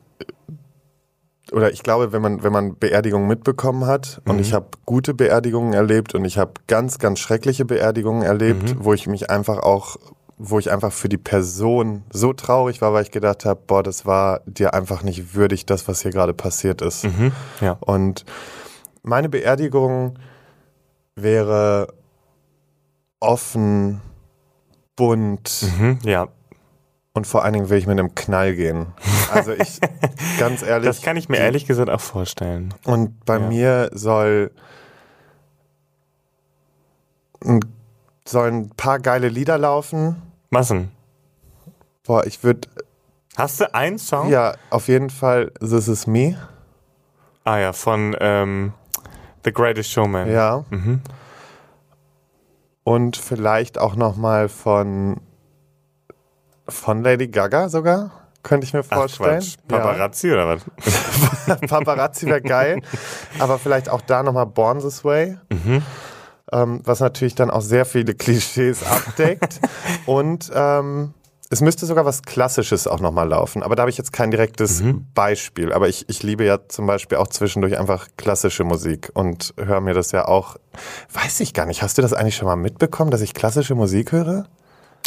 oder 1.52 1.72
ich 1.72 1.82
glaube, 1.82 2.12
wenn 2.12 2.22
man, 2.22 2.42
wenn 2.42 2.52
man 2.52 2.76
Beerdigungen 2.76 3.28
mitbekommen 3.28 3.86
hat, 3.86 4.20
mhm. 4.24 4.32
und 4.32 4.38
ich 4.40 4.52
habe 4.52 4.66
gute 4.86 5.14
Beerdigungen 5.14 5.72
erlebt 5.72 6.14
und 6.14 6.24
ich 6.24 6.38
habe 6.38 6.52
ganz, 6.66 6.98
ganz 6.98 7.18
schreckliche 7.18 7.64
Beerdigungen 7.64 8.22
erlebt, 8.22 8.74
mhm. 8.74 8.84
wo 8.84 8.92
ich 8.92 9.06
mich 9.06 9.30
einfach 9.30 9.58
auch, 9.58 9.96
wo 10.38 10.58
ich 10.58 10.70
einfach 10.70 10.92
für 10.92 11.08
die 11.08 11.18
Person 11.18 12.02
so 12.10 12.32
traurig 12.32 12.80
war, 12.80 12.92
weil 12.92 13.02
ich 13.02 13.10
gedacht 13.10 13.44
habe, 13.44 13.60
boah, 13.66 13.82
das 13.82 14.06
war 14.06 14.40
dir 14.46 14.74
einfach 14.74 15.02
nicht 15.02 15.34
würdig, 15.34 15.66
das, 15.66 15.86
was 15.88 16.02
hier 16.02 16.10
gerade 16.10 16.34
passiert 16.34 16.82
ist. 16.82 17.04
Mhm. 17.04 17.32
Ja. 17.60 17.76
Und 17.80 18.24
meine 19.02 19.28
Beerdigung 19.28 20.18
wäre 21.14 21.88
offen, 23.20 24.00
bunt. 24.96 25.66
Mhm. 25.78 25.98
Ja 26.04 26.28
und 27.14 27.26
vor 27.26 27.44
allen 27.44 27.52
Dingen 27.52 27.68
will 27.68 27.78
ich 27.78 27.86
mit 27.86 27.98
einem 27.98 28.14
Knall 28.14 28.54
gehen. 28.54 28.86
Also 29.32 29.52
ich, 29.52 29.80
ganz 30.38 30.62
ehrlich. 30.62 30.86
Das 30.86 31.02
kann 31.02 31.16
ich 31.16 31.28
mir 31.28 31.38
ehrlich 31.38 31.66
gesagt 31.66 31.90
auch 31.90 32.00
vorstellen. 32.00 32.72
Und 32.84 33.24
bei 33.24 33.38
ja. 33.38 33.46
mir 33.46 33.90
soll, 33.92 34.50
sollen 38.24 38.54
ein 38.62 38.70
paar 38.70 38.98
geile 38.98 39.28
Lieder 39.28 39.58
laufen. 39.58 40.22
Massen. 40.50 40.90
Boah, 42.04 42.26
ich 42.26 42.42
würde. 42.42 42.68
Hast 43.36 43.60
du 43.60 43.74
einen 43.74 43.98
Song? 43.98 44.28
Ja, 44.28 44.54
auf 44.70 44.88
jeden 44.88 45.10
Fall 45.10 45.52
This 45.60 45.88
Is 45.88 46.06
Me. 46.06 46.36
Ah 47.44 47.58
ja, 47.58 47.72
von 47.72 48.16
ähm, 48.20 48.72
The 49.44 49.52
Greatest 49.52 49.90
Showman. 49.90 50.30
Ja. 50.30 50.64
Mhm. 50.70 51.00
Und 52.84 53.16
vielleicht 53.16 53.78
auch 53.78 53.96
nochmal 53.96 54.48
von 54.48 55.20
von 56.68 57.02
Lady 57.02 57.28
Gaga 57.28 57.68
sogar? 57.68 58.10
Könnte 58.42 58.66
ich 58.66 58.72
mir 58.72 58.82
vorstellen. 58.82 59.42
Ach, 59.42 59.68
Paparazzi 59.68 60.28
ja. 60.28 60.34
oder 60.34 60.48
was? 60.48 61.60
Paparazzi 61.68 62.26
wäre 62.26 62.42
geil. 62.42 62.80
aber 63.38 63.58
vielleicht 63.58 63.88
auch 63.88 64.00
da 64.00 64.22
nochmal 64.22 64.46
Born 64.46 64.80
This 64.80 65.04
Way. 65.04 65.38
Mhm. 65.50 65.82
Ähm, 66.52 66.80
was 66.84 67.00
natürlich 67.00 67.34
dann 67.34 67.50
auch 67.50 67.62
sehr 67.62 67.84
viele 67.84 68.14
Klischees 68.14 68.84
abdeckt. 68.84 69.60
Und 70.06 70.50
ähm, 70.54 71.14
es 71.50 71.60
müsste 71.60 71.86
sogar 71.86 72.04
was 72.04 72.22
Klassisches 72.22 72.86
auch 72.86 72.98
nochmal 72.98 73.28
laufen. 73.28 73.62
Aber 73.62 73.76
da 73.76 73.82
habe 73.82 73.90
ich 73.90 73.98
jetzt 73.98 74.12
kein 74.12 74.30
direktes 74.30 74.82
mhm. 74.82 75.06
Beispiel. 75.14 75.72
Aber 75.72 75.88
ich, 75.88 76.08
ich 76.08 76.22
liebe 76.22 76.44
ja 76.44 76.66
zum 76.66 76.86
Beispiel 76.86 77.18
auch 77.18 77.28
zwischendurch 77.28 77.78
einfach 77.78 78.08
klassische 78.16 78.64
Musik 78.64 79.10
und 79.14 79.54
höre 79.56 79.80
mir 79.80 79.94
das 79.94 80.10
ja 80.12 80.26
auch. 80.26 80.56
Weiß 81.12 81.40
ich 81.40 81.54
gar 81.54 81.66
nicht. 81.66 81.82
Hast 81.82 81.96
du 81.96 82.02
das 82.02 82.12
eigentlich 82.12 82.36
schon 82.36 82.48
mal 82.48 82.56
mitbekommen, 82.56 83.10
dass 83.10 83.20
ich 83.20 83.34
klassische 83.34 83.74
Musik 83.74 84.12
höre? 84.12 84.46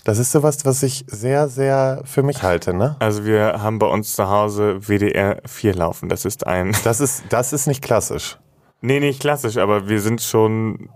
Das 0.06 0.20
ist 0.20 0.32
sowas, 0.32 0.63
was 0.65 0.84
ich 0.84 1.04
sehr, 1.08 1.48
sehr 1.48 2.04
für 2.06 2.22
mich 2.22 2.44
halte, 2.44 2.76
ne? 2.76 2.96
Also 3.00 3.26
wir 3.26 3.63
haben 3.63 3.80
bei 3.80 3.88
uns 3.88 4.13
zu 4.13 4.30
Hause 4.30 4.80
WDR 4.82 5.41
4 5.48 5.74
laufen. 5.74 6.10
Das 6.10 6.26
ist 6.26 6.46
ein. 6.48 6.74
Das 6.84 7.00
ist, 7.00 7.24
das 7.30 7.52
ist 7.52 7.65
nicht 7.65 7.82
klassisch. 7.82 8.38
Nee, 8.82 9.00
nicht 9.00 9.20
klassisch, 9.20 9.58
aber 9.58 9.89
wir 9.89 10.00
sind 10.00 10.22
schon 10.22 10.89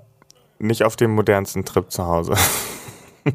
nicht 0.60 0.84
auf 0.84 0.96
dem 0.96 1.12
modernsten 1.12 1.66
Trip 1.66 1.92
zu 1.92 2.06
Hause. 2.06 2.36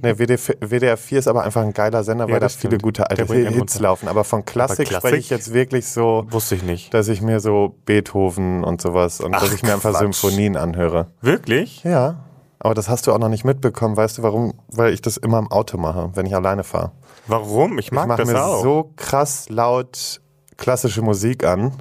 Nee, 0.03 0.19
WDR 0.19 0.97
4 0.97 1.19
ist 1.19 1.29
aber 1.29 1.45
einfach 1.45 1.63
ein 1.63 1.73
geiler 1.73 2.03
Sender, 2.03 2.25
weil 2.25 2.35
ja, 2.35 2.41
da 2.41 2.49
viele 2.49 2.79
gute 2.79 3.09
alte 3.11 3.27
Hits 3.27 3.79
laufen. 3.79 4.09
Aber 4.09 4.25
von 4.25 4.45
Klassik, 4.45 4.89
Klassik 4.89 4.97
spreche 4.97 5.17
ich 5.19 5.31
jetzt 5.31 5.53
wirklich 5.53 5.87
so. 5.87 6.27
Wusste 6.31 6.55
ich 6.55 6.63
nicht. 6.63 6.93
Dass 6.95 7.07
ich 7.07 7.21
mir 7.21 7.39
so 7.39 7.77
Beethoven 7.85 8.65
und 8.65 8.81
sowas 8.81 9.21
und 9.21 9.35
Ach, 9.35 9.43
dass 9.43 9.53
ich 9.53 9.63
mir 9.63 9.75
einfach 9.75 9.91
Quatsch. 9.91 10.01
Symphonien 10.01 10.57
anhöre. 10.57 11.09
Wirklich? 11.21 11.85
Ja. 11.85 12.25
Aber 12.65 12.75
das 12.75 12.89
hast 12.89 13.07
du 13.07 13.13
auch 13.13 13.19
noch 13.19 13.29
nicht 13.29 13.45
mitbekommen. 13.45 13.95
Weißt 13.95 14.17
du 14.17 14.23
warum? 14.23 14.55
Weil 14.69 14.95
ich 14.95 15.03
das 15.03 15.19
immer 15.19 15.39
im 15.39 15.53
Auto 15.53 15.77
mache, 15.77 16.11
wenn 16.15 16.25
ich 16.25 16.35
alleine 16.35 16.65
fahre. 16.65 16.93
Warum? 17.27 17.79
Ich 17.79 17.93
mag 17.93 18.09
ich 18.09 18.17
das 18.17 18.29
mir 18.29 18.43
auch. 18.43 18.63
so 18.63 18.91
krass 18.97 19.51
laut 19.51 20.23
klassische 20.57 21.03
Musik 21.03 21.45
an 21.45 21.73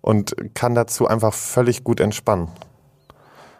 und 0.00 0.36
kann 0.54 0.76
dazu 0.76 1.08
einfach 1.08 1.34
völlig 1.34 1.82
gut 1.82 1.98
entspannen. 1.98 2.48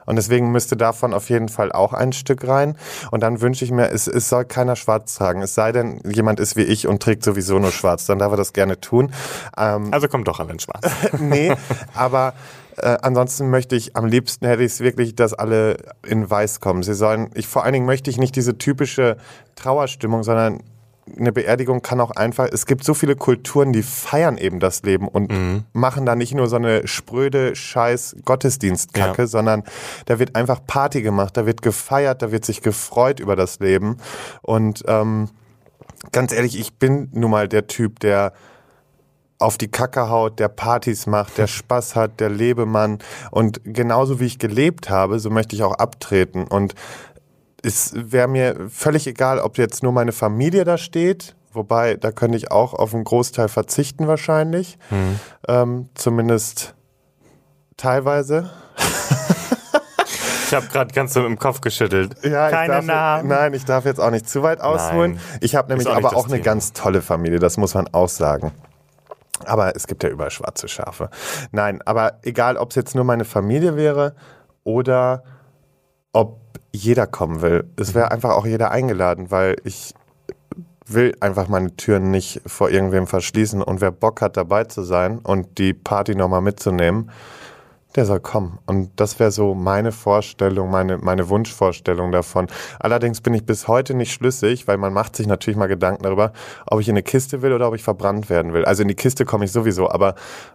Und 0.07 0.17
deswegen 0.17 0.53
müsste 0.53 0.77
davon 0.77 1.15
auf 1.15 1.31
jeden 1.31 1.49
Fall 1.49 1.73
auch 1.73 1.93
ein 1.93 2.13
Stück 2.13 2.47
rein. 2.47 2.77
Und 3.11 3.23
dann 3.23 3.41
wünsche 3.41 3.65
ich 3.65 3.73
mir, 3.73 3.91
es, 3.91 4.07
es 4.07 4.29
soll 4.29 4.45
keiner 4.45 4.77
schwarz 4.77 5.17
tragen. 5.17 5.43
Es 5.43 5.55
sei 5.55 5.73
denn, 5.73 6.01
jemand 6.05 6.39
ist 6.39 6.55
wie 6.55 6.63
ich 6.63 6.87
und 6.87 7.03
trägt 7.03 7.25
sowieso 7.25 7.59
nur 7.59 7.73
schwarz. 7.73 8.07
Dann 8.07 8.21
darf 8.21 8.33
er 8.33 8.37
das 8.37 8.53
gerne 8.53 8.81
tun. 8.81 9.13
Ähm, 9.57 9.93
also 9.93 10.07
kommt 10.07 10.29
doch 10.29 10.39
an 10.39 10.49
den 10.49 10.61
Schwarz. 10.61 10.89
nee, 11.19 11.53
aber 11.95 12.35
äh, 12.83 12.99
ansonsten 13.03 13.51
möchte 13.51 13.77
ich, 13.77 13.97
am 13.97 14.07
liebsten 14.07 14.47
hätte 14.47 14.63
ich 14.63 14.73
es 14.73 14.81
wirklich, 14.81 15.15
dass 15.15 15.35
alle 15.35 15.77
in 16.07 16.29
weiß 16.29 16.61
kommen. 16.61 16.83
Sie 16.83 16.95
sollen, 16.95 17.31
ich 17.35 17.47
vor 17.47 17.65
allen 17.65 17.73
Dingen 17.73 17.87
möchte 17.87 18.11
ich 18.11 18.19
nicht 18.19 18.37
diese 18.37 18.59
typische 18.59 19.17
Trauerstimmung, 19.55 20.23
sondern 20.23 20.61
eine 21.19 21.33
Beerdigung 21.33 21.83
kann 21.83 22.01
auch 22.01 22.13
einfach, 22.13 22.49
es 22.53 22.67
gibt 22.67 22.85
so 22.85 22.95
viele 22.95 23.17
Kulturen, 23.17 23.73
die 23.73 23.83
feiern 23.83 24.39
eben 24.39 24.61
das 24.61 24.83
Leben 24.83 25.09
und 25.09 25.33
mhm. 25.33 25.65
machen 25.73 26.07
da 26.07 26.15
nicht 26.15 26.35
nur 26.35 26.49
so 26.49 26.57
eine 26.57 26.87
spröde 26.87 27.57
Scheiß 27.57 28.17
Gottesdienstkacke, 28.25 29.23
ja. 29.23 29.27
sondern 29.27 29.65
da 30.07 30.19
wird 30.19 30.37
einfach 30.37 30.61
Party 30.67 31.03
gemacht, 31.03 31.37
da 31.37 31.47
wird 31.47 31.63
gefeiert, 31.63 32.23
da 32.23 32.31
wird 32.31 32.45
sich 32.45 32.63
gefreut 32.63 33.21
über 33.21 33.37
das 33.37 33.59
Leben. 33.59 33.97
Und 34.43 34.85
ähm, 34.87 35.29
ganz 36.13 36.33
ehrlich, 36.33 36.59
ich 36.59 36.75
bin 36.79 37.09
nun 37.13 37.31
mal 37.31 37.49
der 37.49 37.67
Typ, 37.67 37.99
der 38.01 38.33
auf 39.43 39.59
die 39.59 39.71
Kacke 39.71 40.09
haut, 40.09 40.39
der 40.39 40.49
Partys 40.49 41.07
macht, 41.07 41.39
der 41.39 41.47
Spaß 41.49 41.97
hat, 41.97 42.21
der 42.21 42.31
Lebemann. 42.31 42.99
Und 43.31 43.61
genauso 43.65 44.21
wie 44.21 44.27
ich 44.27 44.39
gelebt 44.39 44.91
habe, 44.91 45.19
so 45.19 45.31
möchte 45.31 45.55
ich 45.57 45.63
auch 45.63 45.75
abtreten. 45.75 46.45
Und 46.45 46.75
es 47.63 47.93
wäre 47.95 48.29
mir 48.29 48.69
völlig 48.71 49.07
egal, 49.07 49.39
ob 49.39 49.59
jetzt 49.59 49.83
nur 49.83 49.93
meine 49.93 50.13
Familie 50.13 50.65
da 50.65 50.79
steht, 50.79 51.37
wobei 51.53 51.97
da 51.97 52.11
könnte 52.11 52.37
ich 52.37 52.51
auch 52.51 52.75
auf 52.75 52.95
einen 52.95 53.05
Großteil 53.05 53.49
verzichten 53.49 54.09
wahrscheinlich. 54.09 54.79
Mhm. 54.91 55.21
Ähm, 55.49 55.89
zumindest 55.95 56.75
teilweise. 57.77 58.51
Ich 60.53 60.57
habe 60.57 60.67
gerade 60.67 60.93
ganz 60.93 61.15
so 61.15 61.25
im 61.25 61.39
Kopf 61.39 61.63
geschüttelt. 61.63 62.15
Ja, 62.23 62.51
Keine 62.51 62.75
darf, 62.75 62.85
Namen. 62.85 63.29
Nein, 63.31 63.55
ich 63.55 63.65
darf 63.65 63.87
jetzt 63.87 63.99
auch 63.99 64.11
nicht 64.11 64.29
zu 64.29 64.43
weit 64.43 64.61
ausholen. 64.61 65.13
Nein. 65.13 65.39
Ich 65.41 65.55
habe 65.55 65.69
nämlich 65.71 65.89
auch 65.89 65.97
aber 65.97 66.15
auch 66.15 66.27
eine 66.27 66.35
Thema. 66.35 66.45
ganz 66.45 66.75
tolle 66.75 67.01
Familie, 67.01 67.39
das 67.39 67.57
muss 67.57 67.73
man 67.73 67.89
auch 67.93 68.11
sagen. 68.11 68.53
Aber 69.47 69.75
es 69.77 69.87
gibt 69.87 70.03
ja 70.03 70.09
überall 70.09 70.31
schwarze 70.31 70.69
Schafe. 70.69 71.11
Nein, 71.51 71.81
aber 71.83 72.19
egal, 72.23 72.57
ob 72.57 72.71
es 72.71 72.77
jetzt 72.77 72.95
nur 72.95 73.05
meine 73.05 73.25
Familie 73.25 73.77
wäre 73.77 74.15
oder 74.65 75.25
ob 76.13 76.39
jeder 76.73 77.07
kommen 77.07 77.43
will. 77.43 77.71
Es 77.77 77.95
wäre 77.95 78.11
einfach 78.11 78.31
auch 78.31 78.47
jeder 78.47 78.71
eingeladen, 78.71 79.31
weil 79.31 79.57
ich 79.65 79.95
will 80.87 81.15
einfach 81.21 81.49
meine 81.49 81.77
Türen 81.77 82.11
nicht 82.11 82.43
vor 82.47 82.71
irgendwem 82.71 83.07
verschließen 83.07 83.63
und 83.63 83.81
wer 83.81 83.91
Bock 83.91 84.21
hat 84.21 84.37
dabei 84.37 84.65
zu 84.65 84.83
sein 84.83 85.19
und 85.19 85.59
die 85.59 85.75
Party 85.75 86.15
nochmal 86.15 86.41
mitzunehmen, 86.41 87.11
der 87.97 88.07
soll 88.07 88.21
kommen. 88.21 88.59
Und 88.67 88.91
das 88.97 89.19
wäre 89.19 89.31
so 89.31 89.55
meine 89.55 89.93
Vorstellung, 89.93 90.71
meine, 90.71 90.99
meine 90.99 91.29
Wunschvorstellung 91.29 92.13
davon. 92.13 92.47
Allerdings 92.79 93.21
bin 93.21 93.35
ich 93.35 93.45
bis 93.45 93.69
heute 93.69 93.95
nicht 93.95 94.13
schlüssig, 94.13 94.67
weil 94.69 94.79
man 94.79 94.93
macht 94.93 95.17
sich 95.17 95.27
natürlich 95.27 95.57
mal 95.57 95.69
Gedanken 95.69 96.03
darüber, 96.03 96.33
ob 96.67 96.81
ich 96.81 96.89
in 96.89 96.95
eine 96.95 97.03
Kiste 97.03 97.43
will 97.43 97.53
oder 97.53 97.69
ob 97.69 97.75
ich 97.75 97.83
verbrannt 97.83 98.31
werden 98.31 98.53
will. 98.53 98.65
Also 98.65 98.83
in 98.83 98.89
die 98.89 98.95
Kiste 98.95 99.25
komme 99.25 99.45
ich 99.45 99.53
sowieso, 99.53 99.91
aber 99.91 100.15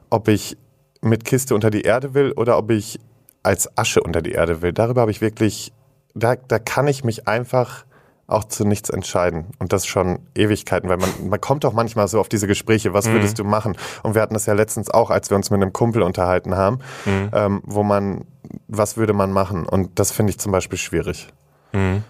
ob 0.09 0.27
ich 0.27 0.57
mit 1.01 1.25
Kiste 1.25 1.53
unter 1.55 1.69
die 1.69 1.81
Erde 1.81 2.13
will 2.13 2.31
oder 2.31 2.57
ob 2.57 2.71
ich 2.71 2.99
als 3.43 3.77
Asche 3.77 4.01
unter 4.01 4.21
die 4.21 4.31
Erde 4.31 4.61
will, 4.61 4.73
darüber 4.73 5.01
habe 5.01 5.11
ich 5.11 5.21
wirklich 5.21 5.71
da, 6.17 6.35
da 6.35 6.59
kann 6.59 6.87
ich 6.87 7.03
mich 7.03 7.27
einfach 7.27 7.85
auch 8.27 8.43
zu 8.43 8.65
nichts 8.65 8.89
entscheiden. 8.89 9.47
Und 9.57 9.71
das 9.73 9.85
schon 9.85 10.19
Ewigkeiten, 10.35 10.89
weil 10.89 10.97
man, 10.97 11.09
man 11.29 11.39
kommt 11.39 11.63
doch 11.63 11.73
manchmal 11.73 12.07
so 12.09 12.19
auf 12.19 12.27
diese 12.27 12.45
Gespräche, 12.45 12.93
was 12.93 13.07
mhm. 13.07 13.13
würdest 13.13 13.39
du 13.39 13.45
machen? 13.45 13.77
Und 14.03 14.15
wir 14.15 14.21
hatten 14.21 14.33
das 14.33 14.45
ja 14.45 14.53
letztens 14.53 14.89
auch, 14.89 15.09
als 15.09 15.29
wir 15.29 15.37
uns 15.37 15.49
mit 15.49 15.61
einem 15.61 15.71
Kumpel 15.71 16.01
unterhalten 16.01 16.55
haben, 16.55 16.79
mhm. 17.05 17.29
ähm, 17.33 17.61
wo 17.65 17.83
man, 17.83 18.25
was 18.67 18.97
würde 18.97 19.13
man 19.13 19.31
machen? 19.31 19.65
Und 19.65 19.97
das 19.97 20.11
finde 20.11 20.31
ich 20.31 20.39
zum 20.39 20.51
Beispiel 20.51 20.77
schwierig. 20.77 21.29
Mhm. 21.71 22.03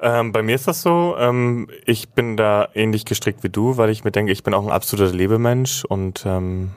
Ähm, 0.00 0.32
bei 0.32 0.42
mir 0.42 0.54
ist 0.54 0.66
das 0.66 0.82
so, 0.82 1.16
ähm, 1.18 1.68
ich 1.84 2.10
bin 2.10 2.36
da 2.36 2.68
ähnlich 2.74 3.04
gestrickt 3.04 3.42
wie 3.44 3.48
du, 3.48 3.76
weil 3.76 3.90
ich 3.90 4.04
mir 4.04 4.10
denke, 4.10 4.32
ich 4.32 4.42
bin 4.42 4.54
auch 4.54 4.64
ein 4.64 4.72
absoluter 4.72 5.12
Lebemensch 5.12 5.84
und 5.84 6.24
ähm, 6.26 6.72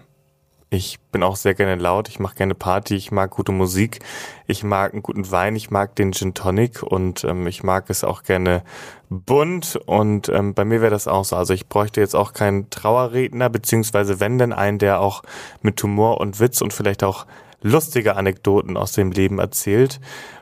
ich 0.75 0.99
bin 1.11 1.23
auch 1.23 1.35
sehr 1.35 1.53
gerne 1.53 1.75
laut, 1.75 2.09
ich 2.09 2.19
mache 2.19 2.35
gerne 2.35 2.53
Party, 2.53 2.95
ich 2.95 3.11
mag 3.11 3.31
gute 3.31 3.51
Musik, 3.51 3.99
ich 4.45 4.63
mag 4.63 4.93
einen 4.93 5.01
guten 5.01 5.31
Wein, 5.31 5.55
ich 5.55 5.71
mag 5.71 5.95
den 5.95 6.11
Gin 6.11 6.33
Tonic 6.33 6.83
und 6.83 7.23
ähm, 7.23 7.47
ich 7.47 7.63
mag 7.63 7.89
es 7.89 8.03
auch 8.03 8.23
gerne 8.23 8.63
bunt 9.09 9.77
und 9.85 10.29
ähm, 10.29 10.53
bei 10.53 10.65
mir 10.65 10.81
wäre 10.81 10.91
das 10.91 11.07
auch 11.07 11.25
so. 11.25 11.35
Also 11.35 11.53
ich 11.53 11.67
bräuchte 11.67 12.01
jetzt 12.01 12.15
auch 12.15 12.33
keinen 12.33 12.69
Trauerredner, 12.69 13.49
beziehungsweise 13.49 14.19
wenn 14.19 14.37
denn 14.37 14.53
einen, 14.53 14.77
der 14.77 14.99
auch 14.99 15.23
mit 15.61 15.81
Humor 15.81 16.19
und 16.19 16.39
Witz 16.39 16.61
und 16.61 16.73
vielleicht 16.73 17.03
auch 17.03 17.25
lustige 17.61 18.15
Anekdoten 18.15 18.77
aus 18.77 18.91
dem 18.91 19.11
Leben 19.11 19.39
erzählt 19.39 20.01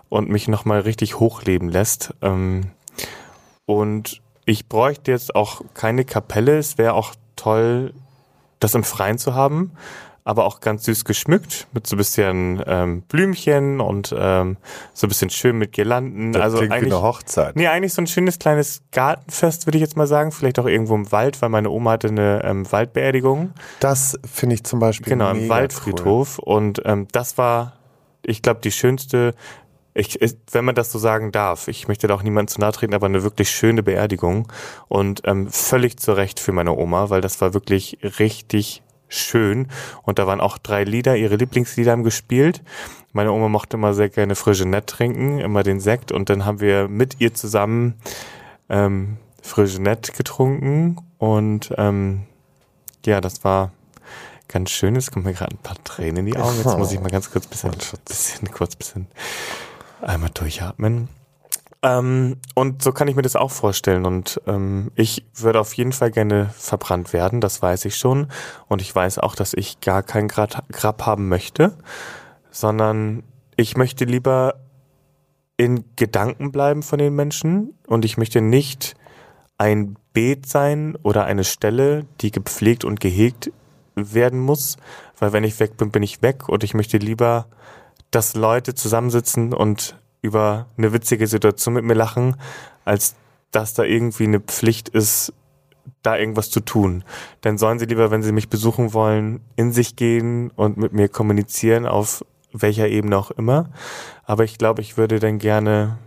und 0.10 0.30
mich 0.30 0.48
nochmal 0.48 0.82
richtig 0.82 1.20
hochleben 1.20 1.70
lässt. 1.70 2.14
Ähm, 2.22 2.72
und 3.66 4.22
ich 4.46 4.68
bräuchte 4.68 5.12
jetzt 5.12 5.36
auch 5.36 5.62
keine 5.74 6.04
Kapelle, 6.04 6.58
es 6.58 6.78
wäre 6.78 6.94
auch 6.94 7.14
toll, 7.36 7.94
das 8.60 8.76
im 8.76 8.84
Freien 8.84 9.18
zu 9.18 9.36
haben 9.36 9.72
aber 10.26 10.46
auch 10.46 10.62
ganz 10.62 10.86
süß 10.86 11.04
geschmückt 11.06 11.68
mit 11.74 11.86
so 11.86 11.96
ein 11.96 11.98
bisschen 11.98 12.64
ähm, 12.66 13.02
Blümchen 13.02 13.82
und 13.82 14.16
ähm, 14.18 14.58
so 14.94 15.08
ein 15.08 15.10
bisschen 15.10 15.30
schön 15.30 15.58
mit 15.58 15.74
Girlanden. 15.74 16.32
Das 16.32 16.42
also 16.44 16.58
klingt 16.60 16.72
eigentlich 16.72 16.92
wie 16.92 16.96
eine 16.96 17.04
Hochzeit. 17.04 17.56
Nee, 17.56 17.68
eigentlich 17.68 17.94
so 17.94 18.02
ein 18.02 18.08
schönes 18.08 18.40
kleines 18.40 18.84
Gartenfest, 18.92 19.68
würde 19.68 19.78
ich 19.78 19.82
jetzt 19.82 19.98
mal 19.98 20.08
sagen. 20.08 20.32
Vielleicht 20.32 20.60
auch 20.60 20.66
irgendwo 20.66 20.96
im 20.96 21.12
Wald, 21.12 21.42
weil 21.42 21.50
meine 21.50 21.70
Oma 21.70 21.92
hatte 21.92 22.08
eine 22.08 22.42
ähm, 22.44 22.72
Waldbeerdigung. 22.72 23.52
Das 23.80 24.18
finde 24.32 24.56
ich 24.56 24.64
zum 24.64 24.80
Beispiel 24.80 25.10
Genau, 25.10 25.30
im 25.32 25.50
Waldfriedhof. 25.50 26.40
Cool. 26.40 26.56
Und 26.56 26.82
ähm, 26.86 27.08
das 27.12 27.38
war, 27.38 27.74
ich 28.22 28.42
glaube, 28.42 28.62
die 28.62 28.72
schönste 28.72 29.34
ich, 29.96 30.20
wenn 30.52 30.66
man 30.66 30.74
das 30.74 30.92
so 30.92 30.98
sagen 30.98 31.32
darf, 31.32 31.68
ich 31.68 31.88
möchte 31.88 32.08
da 32.08 32.16
auch 32.16 32.24
niemand 32.24 32.50
zu 32.50 32.60
nahe 32.60 32.72
treten, 32.72 32.96
aber 32.96 33.06
eine 33.06 33.22
wirklich 33.22 33.52
schöne 33.52 33.84
Beerdigung 33.84 34.52
und 34.88 35.22
ähm, 35.26 35.50
völlig 35.52 35.98
zu 35.98 36.14
Recht 36.14 36.40
für 36.40 36.52
meine 36.52 36.76
Oma, 36.76 37.12
weil 37.12 37.22
das 37.22 37.42
war 37.42 37.54
wirklich 37.54 38.00
richtig 38.18 38.82
schön. 39.14 39.68
Und 40.04 40.20
da 40.20 40.28
waren 40.28 40.42
auch 40.42 40.58
drei 40.58 40.84
Lieder, 40.84 41.16
ihre 41.16 41.36
Lieblingslieder 41.36 41.92
haben 41.92 42.04
gespielt. 42.04 42.62
Meine 43.12 43.32
Oma 43.32 43.48
mochte 43.48 43.78
immer 43.78 43.94
sehr 43.94 44.10
gerne 44.10 44.36
frische 44.36 44.66
Nett 44.66 44.88
trinken, 44.88 45.40
immer 45.40 45.64
den 45.64 45.80
Sekt. 45.80 46.12
Und 46.12 46.30
dann 46.30 46.46
haben 46.46 46.60
wir 46.60 46.88
mit 46.88 47.22
ihr 47.22 47.34
zusammen 47.34 47.96
ähm, 48.70 49.18
frische 49.42 49.82
Nett 49.82 50.16
getrunken. 50.18 50.98
Und 51.18 51.74
ähm, 51.78 52.24
ja, 53.06 53.22
das 53.22 53.44
war 53.44 53.72
ganz 54.48 54.72
schön. 54.72 54.96
Es 54.96 55.12
kommen 55.12 55.26
mir 55.26 55.34
gerade 55.34 55.56
ein 55.56 55.64
paar 55.64 55.82
Tränen 55.84 56.18
in 56.18 56.26
die 56.28 56.38
Augen. 56.38 56.58
Jetzt 56.58 56.78
muss 56.78 56.92
ich 56.92 57.00
mal 57.00 57.10
ganz 57.10 57.30
kurz 57.32 57.48
bisschen, 57.48 57.72
bisschen 58.08 58.52
kurz 58.52 58.76
bisschen 58.76 59.08
einmal 60.02 60.30
durchatmen. 60.34 61.10
Ähm, 61.84 62.38
und 62.56 62.82
so 62.82 62.94
kann 62.94 63.10
ich 63.10 63.16
mir 63.16 63.22
das 63.22 63.36
auch 63.36 63.52
vorstellen. 63.52 64.06
Und 64.06 64.42
ähm, 64.48 64.92
ich 64.96 65.26
würde 65.36 65.60
auf 65.60 65.74
jeden 65.74 65.92
Fall 65.92 66.12
gerne 66.12 66.50
verbrannt 66.58 67.12
werden, 67.12 67.42
das 67.42 67.62
weiß 67.62 67.86
ich 67.86 67.98
schon. 67.98 68.28
Und 68.70 68.82
ich 68.82 68.96
weiß 68.96 69.20
auch, 69.20 69.36
dass 69.36 69.54
ich 69.54 69.82
gar 69.82 70.02
kein 70.02 70.30
Grab 70.30 71.06
haben 71.06 71.28
möchte, 71.28 71.78
sondern 72.50 73.24
ich 73.58 73.76
möchte 73.76 74.06
lieber 74.06 74.56
in 75.58 75.84
Gedanken 75.96 76.52
bleiben 76.52 76.82
von 76.82 76.98
den 76.98 77.14
Menschen 77.14 77.78
und 77.86 78.06
ich 78.06 78.18
möchte 78.18 78.42
nicht 78.42 78.96
ein 79.58 79.96
Beet 80.14 80.48
sein 80.48 80.96
oder 81.04 81.26
eine 81.26 81.44
Stelle, 81.44 82.06
die 82.22 82.32
gepflegt 82.32 82.86
und 82.86 83.00
gehegt 83.00 83.52
werden 83.96 84.40
muss, 84.40 84.78
weil 85.20 85.34
wenn 85.34 85.44
ich 85.44 85.60
weg 85.60 85.78
bin, 85.78 85.92
bin 85.92 86.02
ich 86.02 86.22
weg 86.22 86.50
und 86.50 86.64
ich 86.64 86.74
möchte 86.74 86.98
lieber, 86.98 87.46
dass 88.10 88.36
Leute 88.36 88.74
zusammensitzen 88.74 89.54
und 89.54 89.96
über 90.24 90.66
eine 90.78 90.94
witzige 90.94 91.28
Situation 91.28 91.76
mit 91.76 91.84
mir 91.84 91.94
lachen, 91.94 92.38
als 92.86 93.16
dass 93.52 93.76
da 93.76 93.84
irgendwie 93.84 94.24
eine 94.24 94.40
Pflicht 94.40 94.90
ist, 94.90 95.34
da 96.02 96.18
irgendwas 96.18 96.50
zu 96.50 96.62
tun. 96.62 97.04
Dann 97.42 97.58
sollen 97.58 97.78
sie 97.78 97.86
lieber, 97.86 98.10
wenn 98.10 98.24
sie 98.24 98.32
mich 98.32 98.50
besuchen 98.50 98.94
wollen, 98.94 99.42
in 99.56 99.72
sich 99.72 99.96
gehen 99.96 100.50
und 100.52 100.78
mit 100.78 100.94
mir 100.94 101.10
kommunizieren, 101.10 101.86
auf 101.86 102.26
welcher 102.52 102.88
Ebene 102.88 103.18
auch 103.18 103.32
immer. 103.32 103.70
Aber 104.26 104.44
ich 104.44 104.58
glaube, 104.58 104.82
ich 104.82 104.98
würde 104.98 105.20
dann 105.20 105.40
gerne 105.40 105.98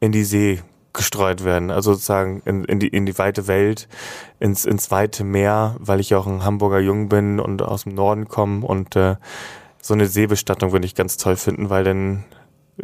in 0.00 0.10
die 0.10 0.24
See 0.24 0.62
gestreut 0.94 1.44
werden, 1.44 1.70
also 1.70 1.92
sozusagen 1.92 2.42
in, 2.44 2.64
in, 2.64 2.80
die, 2.80 2.88
in 2.88 3.06
die 3.06 3.18
weite 3.18 3.46
Welt, 3.46 3.88
ins, 4.40 4.64
ins 4.64 4.90
weite 4.90 5.22
Meer, 5.22 5.76
weil 5.78 6.00
ich 6.00 6.14
auch 6.14 6.26
ein 6.26 6.44
Hamburger 6.44 6.80
Jung 6.80 7.08
bin 7.08 7.38
und 7.38 7.62
aus 7.62 7.84
dem 7.84 7.94
Norden 7.94 8.26
komme 8.26 8.66
und 8.66 8.96
äh, 8.96 9.16
so 9.80 9.94
eine 9.94 10.06
Seebestattung 10.06 10.72
würde 10.72 10.86
ich 10.86 10.94
ganz 10.94 11.16
toll 11.16 11.36
finden, 11.36 11.70
weil 11.70 11.84
dann 11.84 12.24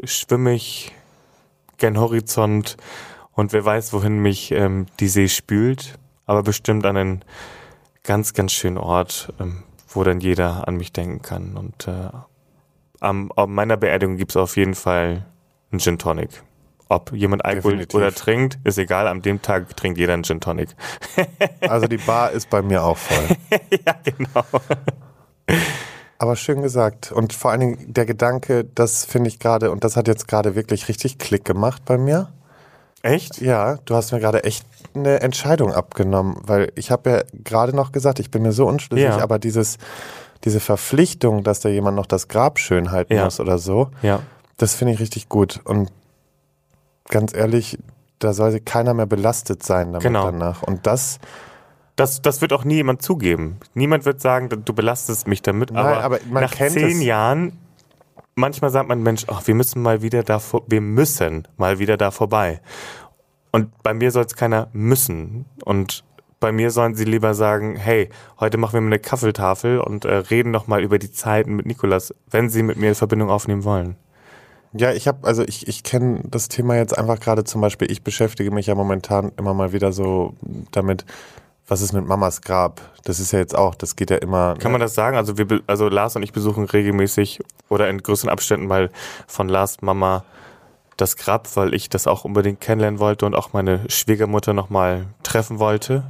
schwimme 0.05 0.55
ich 0.55 0.93
gen 1.79 1.99
Horizont 1.99 2.77
und 3.33 3.53
wer 3.53 3.65
weiß, 3.65 3.93
wohin 3.93 4.19
mich 4.19 4.53
ähm, 4.53 4.87
die 5.01 5.09
See 5.09 5.29
spült, 5.29 5.99
aber 6.27 6.43
bestimmt 6.43 6.87
an 6.87 6.97
einen 6.97 7.25
ganz, 8.03 8.33
ganz 8.33 8.53
schönen 8.53 8.79
Ort, 8.79 9.33
ähm, 9.41 9.65
wo 9.89 10.05
dann 10.05 10.21
jeder 10.21 10.69
an 10.69 10.77
mich 10.77 10.93
denken 10.93 11.23
kann. 11.23 11.57
Und 11.57 11.89
äh, 11.89 12.11
am, 13.01 13.33
an 13.37 13.51
meiner 13.51 13.77
Beerdigung 13.77 14.17
gibt's 14.17 14.37
auf 14.37 14.57
jeden 14.57 14.75
Fall 14.75 15.27
einen 15.71 15.81
Gin 15.81 15.99
Tonic. 15.99 16.43
Ob 16.89 17.13
jemand 17.13 17.45
Alkohol 17.45 17.73
Definitiv. 17.73 17.95
oder 17.95 18.13
trinkt, 18.13 18.59
ist 18.65 18.79
egal. 18.79 19.09
An 19.09 19.23
dem 19.23 19.43
Tag 19.43 19.77
trinkt 19.77 19.99
jeder 19.99 20.15
einen 20.15 20.23
Gin 20.23 20.41
Tonic. 20.41 20.69
also 21.61 21.87
die 21.89 21.97
Bar 21.97 22.31
ist 22.33 22.51
bei 22.51 22.63
mir 22.63 22.85
auch 22.85 22.99
voll. 22.99 23.37
ja, 23.87 23.97
genau. 24.05 24.45
Aber 26.25 26.37
schön 26.37 26.63
gesagt. 26.63 27.13
Und 27.13 27.33
vor 27.33 27.51
allen 27.53 27.61
Dingen 27.61 27.93
der 27.95 28.07
Gedanke, 28.07 28.65
das 28.75 29.05
finde 29.05 29.29
ich 29.29 29.39
gerade, 29.39 29.71
und 29.71 29.85
das 29.85 29.97
hat 29.97 30.09
jetzt 30.09 30.27
gerade 30.27 30.55
wirklich 30.57 30.89
richtig 30.89 31.19
Klick 31.19 31.45
gemacht 31.45 31.83
bei 31.85 31.97
mir. 31.99 32.29
Echt? 33.03 33.41
Ja, 33.41 33.77
du 33.85 33.95
hast 33.95 34.13
mir 34.13 34.19
gerade 34.21 34.45
echt 34.45 34.65
eine 34.95 35.21
Entscheidung 35.21 35.73
abgenommen, 35.75 36.37
weil 36.43 36.73
ich 36.75 36.91
habe 36.91 37.11
ja 37.11 37.23
gerade 37.45 37.77
noch 37.77 37.93
gesagt, 37.93 38.19
ich 38.19 38.31
bin 38.31 38.43
mir 38.43 38.53
so 38.53 38.67
unschlüssig, 38.67 39.05
Ja. 39.05 39.19
aber 39.21 39.39
dieses, 39.39 39.77
diese 40.45 40.59
Verpflichtung, 40.61 41.45
dass 41.45 41.61
da 41.61 41.69
jemand 41.69 41.97
noch 41.97 42.07
das 42.07 42.29
Grab 42.29 42.59
schön 42.59 42.91
halten 42.91 43.15
Ja. 43.15 43.25
muss 43.25 43.41
oder 43.41 43.59
so, 43.59 43.91
Ja. 44.03 44.21
das 44.57 44.75
finde 44.75 44.95
ich 44.95 45.01
richtig 45.01 45.29
gut. 45.29 45.61
Und 45.65 45.91
ganz 47.09 47.35
ehrlich, 47.35 47.79
da 48.19 48.33
soll 48.33 48.59
keiner 48.61 48.95
mehr 48.95 49.07
belastet 49.07 49.63
sein 49.63 49.89
damit 49.93 50.03
Genau. 50.03 50.25
danach. 50.25 50.63
Und 50.63 50.87
das, 50.87 51.19
Das, 51.97 52.23
das 52.23 52.41
wird 52.41 52.53
auch 52.53 52.65
nie 52.65 52.77
jemand 52.77 53.03
zugeben. 53.03 53.59
Niemand 53.75 54.05
wird 54.05 54.21
sagen, 54.21 54.49
du 54.49 54.73
belastest 54.73 55.29
mich 55.29 55.43
damit. 55.43 55.71
Nein, 55.71 55.85
aber, 55.85 56.05
aber 56.05 56.19
nach 56.41 56.55
zehn 56.55 56.99
es. 56.99 57.03
Jahren, 57.03 57.59
manchmal 58.35 58.71
sagt 58.71 58.89
man, 58.89 59.03
Mensch, 59.03 59.25
ach, 59.29 59.47
wir 59.47 59.55
müssen 59.55 59.81
mal 59.81 60.03
wieder 60.03 60.23
da, 60.23 60.41
wir 60.67 60.81
müssen 60.81 61.47
mal 61.57 61.79
wieder 61.79 61.97
da 61.97 62.11
vorbei. 62.11 62.61
Und 63.53 63.83
bei 63.85 63.95
mir 63.95 64.11
soll 64.11 64.25
es 64.25 64.35
keiner 64.35 64.69
müssen. 64.73 65.45
Und 65.65 66.03
bei 66.41 66.53
mir 66.53 66.71
sollen 66.73 66.95
sie 66.95 67.05
lieber 67.05 67.33
sagen, 67.35 67.77
hey, 67.77 68.11
heute 68.41 68.59
machen 68.59 68.75
wir 68.75 68.81
mal 68.81 68.89
eine 68.89 68.99
Kaffeetafel 68.99 69.79
und 69.79 70.05
äh, 70.05 70.15
reden 70.15 70.51
noch 70.51 70.67
mal 70.67 70.83
über 70.83 70.99
die 70.99 71.11
Zeiten 71.13 71.55
mit 71.55 71.65
Nikolas, 71.65 72.13
wenn 72.31 72.51
sie 72.51 72.63
mit 72.63 72.77
mir 72.77 72.87
eine 72.87 72.95
Verbindung 72.95 73.31
aufnehmen 73.31 73.65
wollen. 73.65 73.97
ja, 74.75 74.93
ich 74.93 75.07
habe, 75.07 75.27
also 75.27 75.43
ich, 75.43 75.69
ich 75.69 75.85
kenne 75.85 76.21
das 76.25 76.49
Thema 76.49 76.77
jetzt 76.77 76.99
einfach 76.99 77.21
gerade 77.21 77.45
zum 77.45 77.61
Beispiel, 77.61 77.91
ich 77.91 78.03
beschäftige 78.03 78.51
mich 78.51 78.67
ja 78.67 78.75
momentan 78.75 79.33
immer 79.39 79.55
mal 79.55 79.73
wieder 79.73 79.93
so 79.93 80.35
damit, 80.73 81.07
was 81.67 81.81
ist 81.81 81.93
mit 81.93 82.07
Mamas 82.07 82.43
Grab? 82.43 82.81
Das 83.05 83.21
ist 83.21 83.33
ja 83.33 83.39
jetzt 83.39 83.57
auch, 83.57 83.75
das 83.75 83.97
geht 83.97 84.11
ja 84.11 84.17
immer. 84.17 84.55
Kann 84.59 84.73
man 84.73 84.81
das 84.81 84.95
sagen? 84.95 85.17
Also 85.17 85.39
wir, 85.39 85.47
also 85.67 85.89
Lars 85.89 86.17
und 86.17 86.23
ich 86.23 86.33
besuchen 86.33 86.65
regelmäßig 86.65 87.41
oder 87.69 87.89
in 87.89 88.03
größeren 88.03 88.31
Abständen 88.31 88.67
mal 88.67 88.91
von 89.27 89.49
Lars 89.49 89.81
Mama 89.83 90.25
das 90.97 91.17
Grab, 91.17 91.49
weil 91.57 91.75
ich 91.75 91.89
das 91.89 92.07
auch 92.07 92.25
unbedingt 92.25 92.61
kennenlernen 92.61 93.01
wollte 93.01 93.27
und 93.27 93.35
auch 93.35 93.53
meine 93.53 93.81
Schwiegermutter 93.89 94.53
nochmal 94.53 95.07
treffen 95.23 95.59
wollte. 95.59 96.05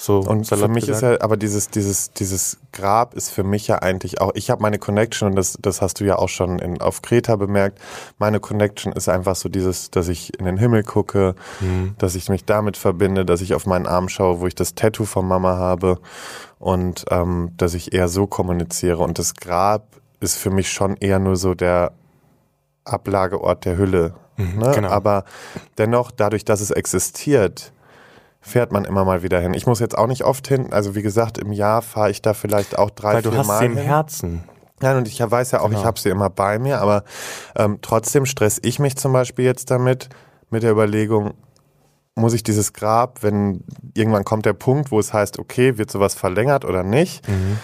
So 0.00 0.20
Und 0.20 0.46
für 0.46 0.56
salopp 0.56 0.70
mich 0.70 0.84
ist 0.84 1.00
gesagt. 1.00 1.20
ja, 1.20 1.24
aber 1.24 1.36
dieses, 1.36 1.70
dieses, 1.70 2.12
dieses 2.12 2.58
Grab 2.72 3.14
ist 3.14 3.30
für 3.30 3.42
mich 3.42 3.66
ja 3.66 3.80
eigentlich 3.80 4.20
auch, 4.20 4.30
ich 4.34 4.48
habe 4.48 4.62
meine 4.62 4.78
Connection 4.78 5.28
und 5.30 5.36
das, 5.36 5.58
das 5.60 5.82
hast 5.82 5.98
du 6.00 6.04
ja 6.04 6.16
auch 6.16 6.28
schon 6.28 6.60
in, 6.60 6.80
auf 6.80 7.02
Kreta 7.02 7.34
bemerkt. 7.36 7.80
Meine 8.18 8.38
Connection 8.38 8.92
ist 8.92 9.08
einfach 9.08 9.34
so 9.34 9.48
dieses, 9.48 9.90
dass 9.90 10.06
ich 10.08 10.38
in 10.38 10.44
den 10.44 10.56
Himmel 10.56 10.84
gucke, 10.84 11.34
Mhm. 11.60 11.96
dass 11.98 12.14
ich 12.14 12.28
mich 12.28 12.44
damit 12.44 12.76
verbinde, 12.76 13.24
dass 13.24 13.40
ich 13.40 13.54
auf 13.54 13.66
meinen 13.66 13.86
Arm 13.86 14.08
schaue, 14.08 14.40
wo 14.40 14.46
ich 14.46 14.54
das 14.54 14.74
Tattoo 14.76 15.04
von 15.04 15.26
Mama 15.26 15.56
habe 15.56 15.98
und 16.60 17.04
ähm, 17.10 17.50
dass 17.56 17.74
ich 17.74 17.92
eher 17.92 18.08
so 18.08 18.26
kommuniziere. 18.28 18.98
Und 19.02 19.18
das 19.18 19.34
Grab 19.34 19.96
ist 20.20 20.36
für 20.36 20.50
mich 20.50 20.70
schon 20.72 20.96
eher 20.96 21.18
nur 21.18 21.36
so 21.36 21.54
der 21.54 21.92
Ablageort 22.84 23.64
der 23.64 23.76
Hülle. 23.76 24.14
Ne? 24.36 24.70
genau. 24.72 24.88
Aber 24.90 25.24
dennoch, 25.78 26.12
dadurch, 26.12 26.44
dass 26.44 26.60
es 26.60 26.70
existiert, 26.70 27.72
fährt 28.40 28.72
man 28.72 28.84
immer 28.84 29.04
mal 29.04 29.22
wieder 29.22 29.40
hin. 29.40 29.54
Ich 29.54 29.66
muss 29.66 29.80
jetzt 29.80 29.96
auch 29.96 30.06
nicht 30.06 30.24
oft 30.24 30.46
hin. 30.48 30.72
Also 30.72 30.94
wie 30.94 31.02
gesagt, 31.02 31.38
im 31.38 31.52
Jahr 31.52 31.82
fahre 31.82 32.10
ich 32.10 32.22
da 32.22 32.34
vielleicht 32.34 32.78
auch 32.78 32.90
drei, 32.90 33.14
Weil 33.14 33.22
du 33.22 33.30
vier 33.30 33.38
hast 33.40 33.46
Mal 33.46 33.58
sie 33.60 33.66
im 33.66 33.76
hin. 33.76 33.86
Herzen. 33.86 34.44
Nein, 34.80 34.96
und 34.96 35.08
ich 35.08 35.20
weiß 35.20 35.50
ja 35.50 35.60
auch, 35.60 35.68
Genau. 35.68 35.80
ich 35.80 35.84
habe 35.84 35.98
sie 35.98 36.08
immer 36.08 36.30
bei 36.30 36.58
mir, 36.58 36.80
aber 36.80 37.02
ähm, 37.56 37.78
trotzdem 37.82 38.26
stress 38.26 38.60
ich 38.62 38.78
mich 38.78 38.96
zum 38.96 39.12
Beispiel 39.12 39.44
jetzt 39.44 39.70
damit, 39.70 40.08
mit 40.50 40.62
der 40.62 40.70
Überlegung, 40.70 41.34
muss 42.14 42.32
ich 42.32 42.42
dieses 42.42 42.72
Grab, 42.72 43.22
wenn 43.22 43.62
irgendwann 43.94 44.24
kommt 44.24 44.46
der 44.46 44.52
Punkt, 44.52 44.90
wo 44.90 44.98
es 44.98 45.12
heißt, 45.12 45.38
okay, 45.38 45.78
wird 45.78 45.90
sowas 45.90 46.14
verlängert 46.14 46.64
oder 46.64 46.82
nicht? 46.82 47.26
Mhm. 47.28 47.58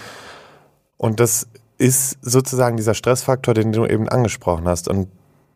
Und 0.96 1.18
das 1.20 1.48
ist 1.78 2.18
sozusagen 2.22 2.76
dieser 2.76 2.94
Stressfaktor, 2.94 3.54
den 3.54 3.72
du 3.72 3.84
eben 3.86 4.08
angesprochen 4.08 4.68
hast. 4.68 4.88
Und 4.88 5.08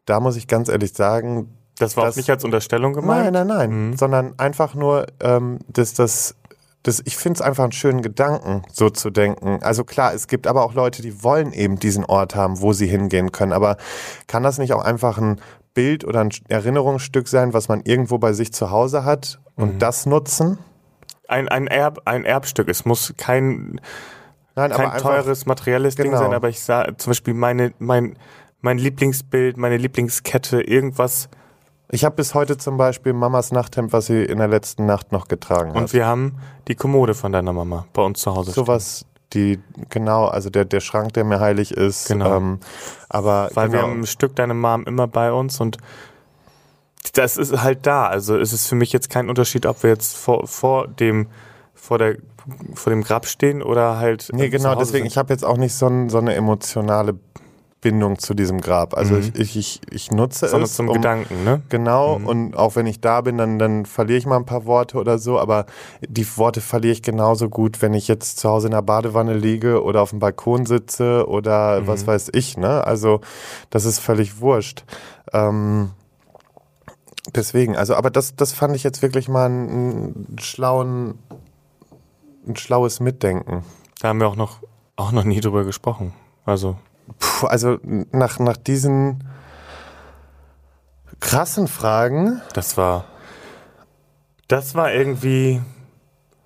da 0.04 0.20
muss 0.20 0.36
ich 0.36 0.48
ganz 0.48 0.68
ehrlich 0.68 0.94
sagen, 0.94 1.48
Das 1.78 1.96
war 1.96 2.04
Das- 2.04 2.14
auch 2.14 2.16
nicht 2.16 2.30
als 2.30 2.44
Unterstellung 2.44 2.92
gemeint. 2.92 3.32
Nein, 3.32 3.46
nein, 3.46 3.56
nein. 3.58 3.88
Mhm. 3.90 3.96
Sondern 3.96 4.34
einfach 4.38 4.74
nur, 4.74 5.06
ähm, 5.20 5.58
dass 5.68 5.94
das, 5.94 6.34
das 6.82 7.00
ich 7.04 7.16
finde 7.16 7.38
es 7.38 7.42
einfach 7.42 7.62
einen 7.64 7.72
schönen 7.72 8.02
Gedanken, 8.02 8.62
so 8.72 8.90
zu 8.90 9.10
denken. 9.10 9.58
Also 9.62 9.84
klar, 9.84 10.12
es 10.14 10.26
gibt 10.26 10.46
aber 10.46 10.64
auch 10.64 10.74
Leute, 10.74 11.02
die 11.02 11.22
wollen 11.22 11.52
eben 11.52 11.78
diesen 11.78 12.04
Ort 12.04 12.34
haben, 12.34 12.60
wo 12.60 12.72
sie 12.72 12.86
hingehen 12.86 13.32
können. 13.32 13.52
Aber 13.52 13.76
kann 14.26 14.42
das 14.42 14.58
nicht 14.58 14.72
auch 14.72 14.82
einfach 14.84 15.18
ein 15.18 15.40
Bild 15.74 16.04
oder 16.04 16.20
ein 16.20 16.30
Erinnerungsstück 16.48 17.28
sein, 17.28 17.52
was 17.52 17.68
man 17.68 17.82
irgendwo 17.84 18.18
bei 18.18 18.32
sich 18.32 18.52
zu 18.52 18.70
Hause 18.70 19.04
hat 19.04 19.38
und 19.56 19.74
Mhm. 19.74 19.78
das 19.78 20.06
nutzen? 20.06 20.58
Ein, 21.28 21.48
ein, 21.48 21.66
Erb, 21.66 22.00
ein 22.06 22.24
Erbstück. 22.24 22.68
Es 22.68 22.84
muss 22.86 23.12
kein, 23.16 23.80
Nein, 24.56 24.70
kein 24.72 24.86
einfach, 24.90 25.02
teures 25.02 25.46
materielles 25.46 25.94
Ding 25.94 26.06
Genau. 26.06 26.18
sein, 26.18 26.32
aber 26.32 26.48
ich 26.48 26.60
sah 26.60 26.86
zum 26.96 27.10
Beispiel 27.10 27.34
meine, 27.34 27.72
mein, 27.78 28.16
mein 28.62 28.78
Lieblingsbild, 28.78 29.56
meine 29.56 29.76
Lieblingskette, 29.76 30.62
irgendwas. 30.62 31.28
Ich 31.90 32.04
habe 32.04 32.16
bis 32.16 32.34
heute 32.34 32.58
zum 32.58 32.76
Beispiel 32.76 33.12
Mamas 33.12 33.52
Nachthemd, 33.52 33.92
was 33.92 34.06
sie 34.06 34.22
in 34.24 34.38
der 34.38 34.48
letzten 34.48 34.86
Nacht 34.86 35.12
noch 35.12 35.28
getragen 35.28 35.70
Und 35.70 35.82
hat. 35.84 35.92
wir 35.92 36.06
haben 36.06 36.38
die 36.68 36.74
Kommode 36.74 37.14
von 37.14 37.32
deiner 37.32 37.52
Mama 37.52 37.86
bei 37.92 38.02
uns 38.02 38.20
zu 38.20 38.34
Hause. 38.34 38.52
Sowas, 38.52 39.06
die, 39.32 39.58
genau, 39.88 40.26
also 40.26 40.50
der, 40.50 40.64
der 40.64 40.80
Schrank, 40.80 41.12
der 41.14 41.24
mir 41.24 41.40
heilig 41.40 41.72
ist. 41.72 42.08
Genau. 42.08 42.36
Ähm, 42.36 42.58
aber 43.08 43.50
Weil 43.54 43.72
wir 43.72 43.80
genau. 43.80 43.90
haben 43.90 44.00
ein 44.00 44.06
Stück 44.06 44.36
deiner 44.36 44.54
Mom 44.54 44.84
immer 44.84 45.06
bei 45.06 45.32
uns 45.32 45.60
und 45.60 45.78
das 47.14 47.36
ist 47.36 47.62
halt 47.62 47.86
da. 47.86 48.06
Also 48.06 48.36
es 48.36 48.52
ist 48.52 48.66
für 48.68 48.74
mich 48.74 48.92
jetzt 48.92 49.08
kein 49.10 49.28
Unterschied, 49.28 49.66
ob 49.66 49.82
wir 49.82 49.90
jetzt 49.90 50.16
vor, 50.16 50.46
vor 50.46 50.88
dem 50.88 51.28
vor 51.74 51.98
der 51.98 52.16
vor 52.74 52.90
dem 52.90 53.02
Grab 53.02 53.26
stehen 53.26 53.62
oder 53.62 53.98
halt 53.98 54.30
Nee, 54.32 54.46
äh, 54.46 54.48
genau, 54.48 54.74
deswegen, 54.74 55.04
sind. 55.04 55.12
ich 55.12 55.18
habe 55.18 55.32
jetzt 55.32 55.44
auch 55.44 55.58
nicht 55.58 55.74
so, 55.74 55.86
ein, 55.86 56.08
so 56.08 56.18
eine 56.18 56.34
emotionale 56.34 57.18
Bindung 57.80 58.18
zu 58.18 58.34
diesem 58.34 58.60
Grab. 58.60 58.94
Also 58.96 59.14
Mhm. 59.14 59.32
ich, 59.36 59.56
ich, 59.56 59.80
ich, 59.90 60.10
nutze 60.10 60.48
sondern 60.48 60.64
es. 60.64 60.74
zum 60.74 60.88
um, 60.88 60.94
Gedanken, 60.94 61.44
ne? 61.44 61.62
Genau, 61.68 62.18
Mhm. 62.18 62.26
und 62.26 62.56
auch 62.56 62.74
wenn 62.74 62.86
ich 62.86 63.00
da 63.00 63.20
bin, 63.20 63.38
dann, 63.38 63.58
dann 63.60 63.86
verliere 63.86 64.18
ich 64.18 64.26
mal 64.26 64.36
ein 64.36 64.46
paar 64.46 64.64
Worte 64.64 64.98
oder 64.98 65.18
so, 65.18 65.38
aber 65.38 65.66
die 66.06 66.26
Worte 66.36 66.60
verliere 66.60 66.92
ich 66.92 67.02
genauso 67.02 67.48
gut, 67.48 67.80
wenn 67.80 67.94
ich 67.94 68.08
jetzt 68.08 68.38
zu 68.40 68.48
Hause 68.48 68.66
in 68.66 68.72
der 68.72 68.82
Badewanne 68.82 69.34
liege 69.34 69.82
oder 69.84 70.02
auf 70.02 70.10
dem 70.10 70.18
Balkon 70.18 70.66
sitze 70.66 71.28
oder 71.28 71.80
Mhm. 71.82 71.86
was 71.86 72.06
weiß 72.06 72.30
ich, 72.32 72.56
ne? 72.56 72.84
Also 72.84 73.20
das 73.70 73.84
ist 73.84 74.00
völlig 74.00 74.40
wurscht. 74.40 74.84
Ähm, 75.32 75.90
deswegen, 77.34 77.76
also, 77.76 77.94
aber 77.94 78.10
das, 78.10 78.34
das 78.36 78.52
fand 78.52 78.74
ich 78.74 78.82
jetzt 78.82 79.02
wirklich 79.02 79.28
mal 79.28 79.46
einen 79.46 80.36
schlauen, 80.40 81.18
ein 82.46 82.56
schlaues 82.56 82.98
Mitdenken. 83.00 83.62
Da 84.00 84.08
haben 84.08 84.20
wir 84.20 84.28
auch 84.28 84.36
noch 84.36 84.58
auch 84.96 85.12
noch 85.12 85.22
nie 85.24 85.38
drüber 85.40 85.64
gesprochen. 85.64 86.12
Also 86.44 86.76
Puh, 87.18 87.46
also 87.46 87.78
nach, 87.82 88.38
nach 88.38 88.56
diesen 88.56 89.24
krassen 91.20 91.68
Fragen, 91.68 92.42
das 92.54 92.76
war 92.76 93.04
das 94.48 94.74
war 94.74 94.92
irgendwie 94.92 95.60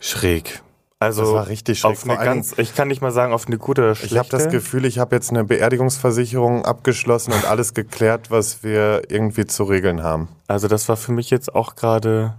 schräg. 0.01 0.61
Also 0.99 1.23
das 1.23 1.33
war 1.33 1.49
richtig 1.49 1.81
schräg. 1.81 1.93
auf 1.93 2.05
eine 2.05 2.17
ganz, 2.17 2.57
ich 2.59 2.75
kann 2.75 2.89
nicht 2.89 3.01
mal 3.01 3.11
sagen 3.13 3.33
auf 3.33 3.47
eine 3.47 3.59
gute 3.59 3.83
oder 3.83 3.95
schlechte. 3.95 4.15
Ich 4.15 4.19
habe 4.19 4.29
das 4.29 4.49
Gefühl, 4.49 4.85
ich 4.85 4.99
habe 4.99 5.15
jetzt 5.15 5.31
eine 5.31 5.45
Beerdigungsversicherung 5.45 6.65
abgeschlossen 6.65 7.33
und 7.33 7.45
alles 7.45 7.75
geklärt, 7.75 8.31
was 8.31 8.63
wir 8.63 9.03
irgendwie 9.09 9.47
zu 9.47 9.65
regeln 9.65 10.03
haben. 10.03 10.29
Also 10.49 10.69
das 10.69 10.89
war 10.89 10.97
für 10.97 11.13
mich 11.13 11.31
jetzt 11.31 11.55
auch 11.55 11.75
gerade 11.77 12.35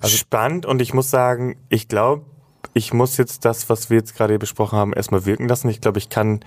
Also 0.00 0.16
spannend 0.16 0.66
und 0.66 0.80
ich 0.80 0.94
muss 0.94 1.10
sagen, 1.10 1.56
ich 1.68 1.88
glaube, 1.88 2.24
ich 2.74 2.92
muss 2.92 3.16
jetzt 3.16 3.44
das, 3.44 3.68
was 3.68 3.90
wir 3.90 3.98
jetzt 3.98 4.16
gerade 4.16 4.38
besprochen 4.38 4.78
haben, 4.78 4.92
erstmal 4.92 5.26
wirken 5.26 5.48
lassen. 5.48 5.68
Ich 5.68 5.80
glaube, 5.80 5.98
ich 5.98 6.08
kann 6.08 6.40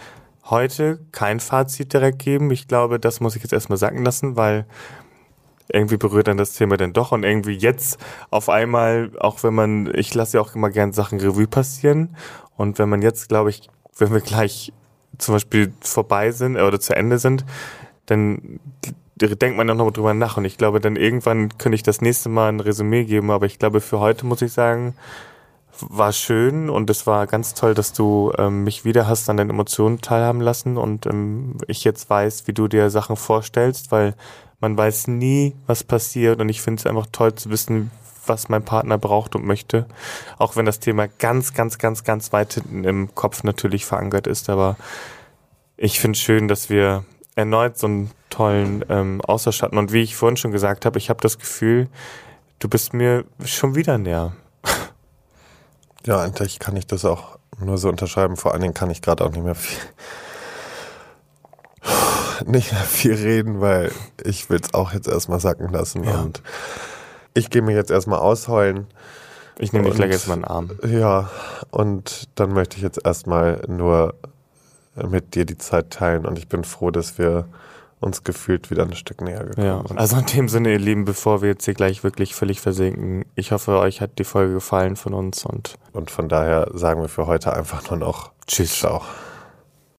heute 0.49 0.99
kein 1.11 1.39
Fazit 1.39 1.93
direkt 1.93 2.19
geben. 2.19 2.51
Ich 2.51 2.67
glaube, 2.67 2.99
das 2.99 3.19
muss 3.19 3.35
ich 3.35 3.43
jetzt 3.43 3.53
erstmal 3.53 3.77
sacken 3.77 4.03
lassen, 4.03 4.35
weil 4.35 4.65
irgendwie 5.67 5.97
berührt 5.97 6.27
dann 6.27 6.37
das 6.37 6.53
Thema 6.53 6.77
dann 6.77 6.93
doch. 6.93 7.11
Und 7.11 7.23
irgendwie 7.23 7.55
jetzt 7.55 7.99
auf 8.29 8.49
einmal, 8.49 9.11
auch 9.19 9.43
wenn 9.43 9.53
man, 9.53 9.91
ich 9.95 10.13
lasse 10.13 10.37
ja 10.37 10.41
auch 10.41 10.55
immer 10.55 10.69
gern 10.69 10.93
Sachen 10.93 11.19
Revue 11.19 11.47
passieren. 11.47 12.15
Und 12.55 12.79
wenn 12.79 12.89
man 12.89 13.01
jetzt, 13.01 13.29
glaube 13.29 13.49
ich, 13.49 13.69
wenn 13.97 14.13
wir 14.13 14.21
gleich 14.21 14.71
zum 15.17 15.35
Beispiel 15.35 15.73
vorbei 15.81 16.31
sind 16.31 16.55
äh, 16.55 16.61
oder 16.61 16.79
zu 16.79 16.95
Ende 16.95 17.19
sind, 17.19 17.45
dann 18.05 18.59
denkt 19.15 19.57
man 19.57 19.67
dann 19.67 19.77
noch 19.77 19.91
drüber 19.91 20.13
nach. 20.13 20.37
Und 20.37 20.45
ich 20.45 20.57
glaube, 20.57 20.79
dann 20.79 20.95
irgendwann 20.95 21.57
könnte 21.57 21.75
ich 21.75 21.83
das 21.83 22.01
nächste 22.01 22.29
Mal 22.29 22.49
ein 22.49 22.59
Resümee 22.59 23.05
geben, 23.05 23.31
aber 23.31 23.45
ich 23.45 23.59
glaube, 23.59 23.81
für 23.81 23.99
heute 23.99 24.25
muss 24.25 24.41
ich 24.41 24.51
sagen, 24.51 24.95
war 25.79 26.13
schön 26.13 26.69
und 26.69 26.89
es 26.89 27.07
war 27.07 27.27
ganz 27.27 27.53
toll, 27.53 27.73
dass 27.73 27.93
du 27.93 28.31
ähm, 28.37 28.63
mich 28.63 28.85
wieder 28.85 29.07
hast 29.07 29.29
an 29.29 29.37
deinen 29.37 29.49
Emotionen 29.49 30.01
teilhaben 30.01 30.41
lassen 30.41 30.77
und 30.77 31.05
ähm, 31.05 31.57
ich 31.67 31.83
jetzt 31.83 32.09
weiß, 32.09 32.47
wie 32.47 32.53
du 32.53 32.67
dir 32.67 32.89
Sachen 32.89 33.15
vorstellst, 33.15 33.91
weil 33.91 34.15
man 34.59 34.77
weiß 34.77 35.07
nie, 35.07 35.55
was 35.67 35.83
passiert 35.83 36.39
und 36.39 36.49
ich 36.49 36.61
finde 36.61 36.79
es 36.79 36.85
einfach 36.85 37.07
toll 37.11 37.35
zu 37.35 37.49
wissen, 37.49 37.91
was 38.25 38.49
mein 38.49 38.63
Partner 38.63 38.97
braucht 38.97 39.35
und 39.35 39.45
möchte, 39.45 39.85
auch 40.37 40.55
wenn 40.55 40.65
das 40.65 40.79
Thema 40.79 41.07
ganz, 41.07 41.53
ganz, 41.53 41.77
ganz, 41.77 42.03
ganz 42.03 42.33
weit 42.33 42.53
hinten 42.53 42.83
im 42.83 43.13
Kopf 43.13 43.43
natürlich 43.43 43.85
verankert 43.85 44.27
ist, 44.27 44.49
aber 44.49 44.77
ich 45.77 45.99
finde 45.99 46.15
es 46.15 46.21
schön, 46.21 46.47
dass 46.47 46.69
wir 46.69 47.03
erneut 47.35 47.77
so 47.77 47.87
einen 47.87 48.11
tollen 48.29 48.83
ähm, 48.89 49.21
Austausch 49.21 49.61
hatten 49.61 49.77
und 49.77 49.91
wie 49.91 50.01
ich 50.01 50.15
vorhin 50.15 50.37
schon 50.37 50.51
gesagt 50.51 50.85
habe, 50.85 50.97
ich 50.97 51.09
habe 51.09 51.21
das 51.21 51.37
Gefühl, 51.37 51.89
du 52.59 52.69
bist 52.69 52.93
mir 52.93 53.25
schon 53.43 53.75
wieder 53.75 53.97
näher. 53.97 54.33
Ja, 56.05 56.21
eigentlich 56.21 56.59
kann 56.59 56.75
ich 56.75 56.87
das 56.87 57.05
auch 57.05 57.37
nur 57.59 57.77
so 57.77 57.89
unterschreiben. 57.89 58.37
Vor 58.37 58.51
allen 58.51 58.61
Dingen 58.61 58.73
kann 58.73 58.91
ich 58.91 59.01
gerade 59.01 59.23
auch 59.23 59.31
nicht 59.31 59.43
mehr 59.43 59.55
viel, 59.55 59.79
nicht 62.45 62.71
mehr 62.71 62.81
viel 62.81 63.13
reden, 63.15 63.61
weil 63.61 63.91
ich 64.23 64.49
will 64.49 64.59
es 64.61 64.73
auch 64.73 64.93
jetzt 64.93 65.07
erstmal 65.07 65.39
sacken 65.39 65.69
lassen. 65.69 66.03
Ja. 66.03 66.21
Und 66.21 66.41
ich 67.33 67.49
gehe 67.49 67.61
mir 67.61 67.75
jetzt 67.75 67.91
erstmal 67.91 68.19
ausheulen. 68.19 68.87
Ich 69.57 69.73
nehme 69.73 69.85
dich 69.85 69.95
gleich 69.95 70.11
erstmal 70.11 70.37
in 70.37 70.43
den 70.43 70.51
Arm. 70.51 70.71
Ja, 70.85 71.29
und 71.71 72.29
dann 72.35 72.53
möchte 72.53 72.77
ich 72.77 72.83
jetzt 72.83 73.05
erstmal 73.05 73.63
nur 73.67 74.15
mit 74.95 75.35
dir 75.35 75.45
die 75.45 75.57
Zeit 75.57 75.91
teilen. 75.91 76.25
Und 76.25 76.37
ich 76.37 76.47
bin 76.47 76.63
froh, 76.63 76.91
dass 76.91 77.17
wir 77.17 77.47
uns 78.05 78.23
gefühlt 78.23 78.69
wieder 78.71 78.83
ein 78.83 78.93
Stück 78.95 79.21
näher 79.21 79.43
gekommen 79.43 79.67
Ja, 79.67 79.83
sind. 79.87 79.97
also 79.99 80.17
in 80.17 80.25
dem 80.27 80.47
Sinne, 80.49 80.71
ihr 80.71 80.79
Lieben, 80.79 81.05
bevor 81.05 81.41
wir 81.41 81.49
jetzt 81.49 81.65
hier 81.65 81.73
gleich 81.73 82.03
wirklich 82.03 82.33
völlig 82.35 82.61
versinken, 82.61 83.25
ich 83.35 83.51
hoffe, 83.51 83.77
euch 83.79 83.99
hat 84.01 84.17
die 84.19 84.23
Folge 84.23 84.53
gefallen 84.53 84.95
von 84.95 85.13
uns 85.13 85.45
und 85.45 85.75
Und 85.91 86.11
von 86.11 86.29
daher 86.29 86.69
sagen 86.73 87.01
wir 87.01 87.09
für 87.09 87.25
heute 87.27 87.53
einfach 87.53 87.89
nur 87.89 87.99
noch 87.99 88.31
tschüss. 88.47 88.79
Ciao. 88.79 89.01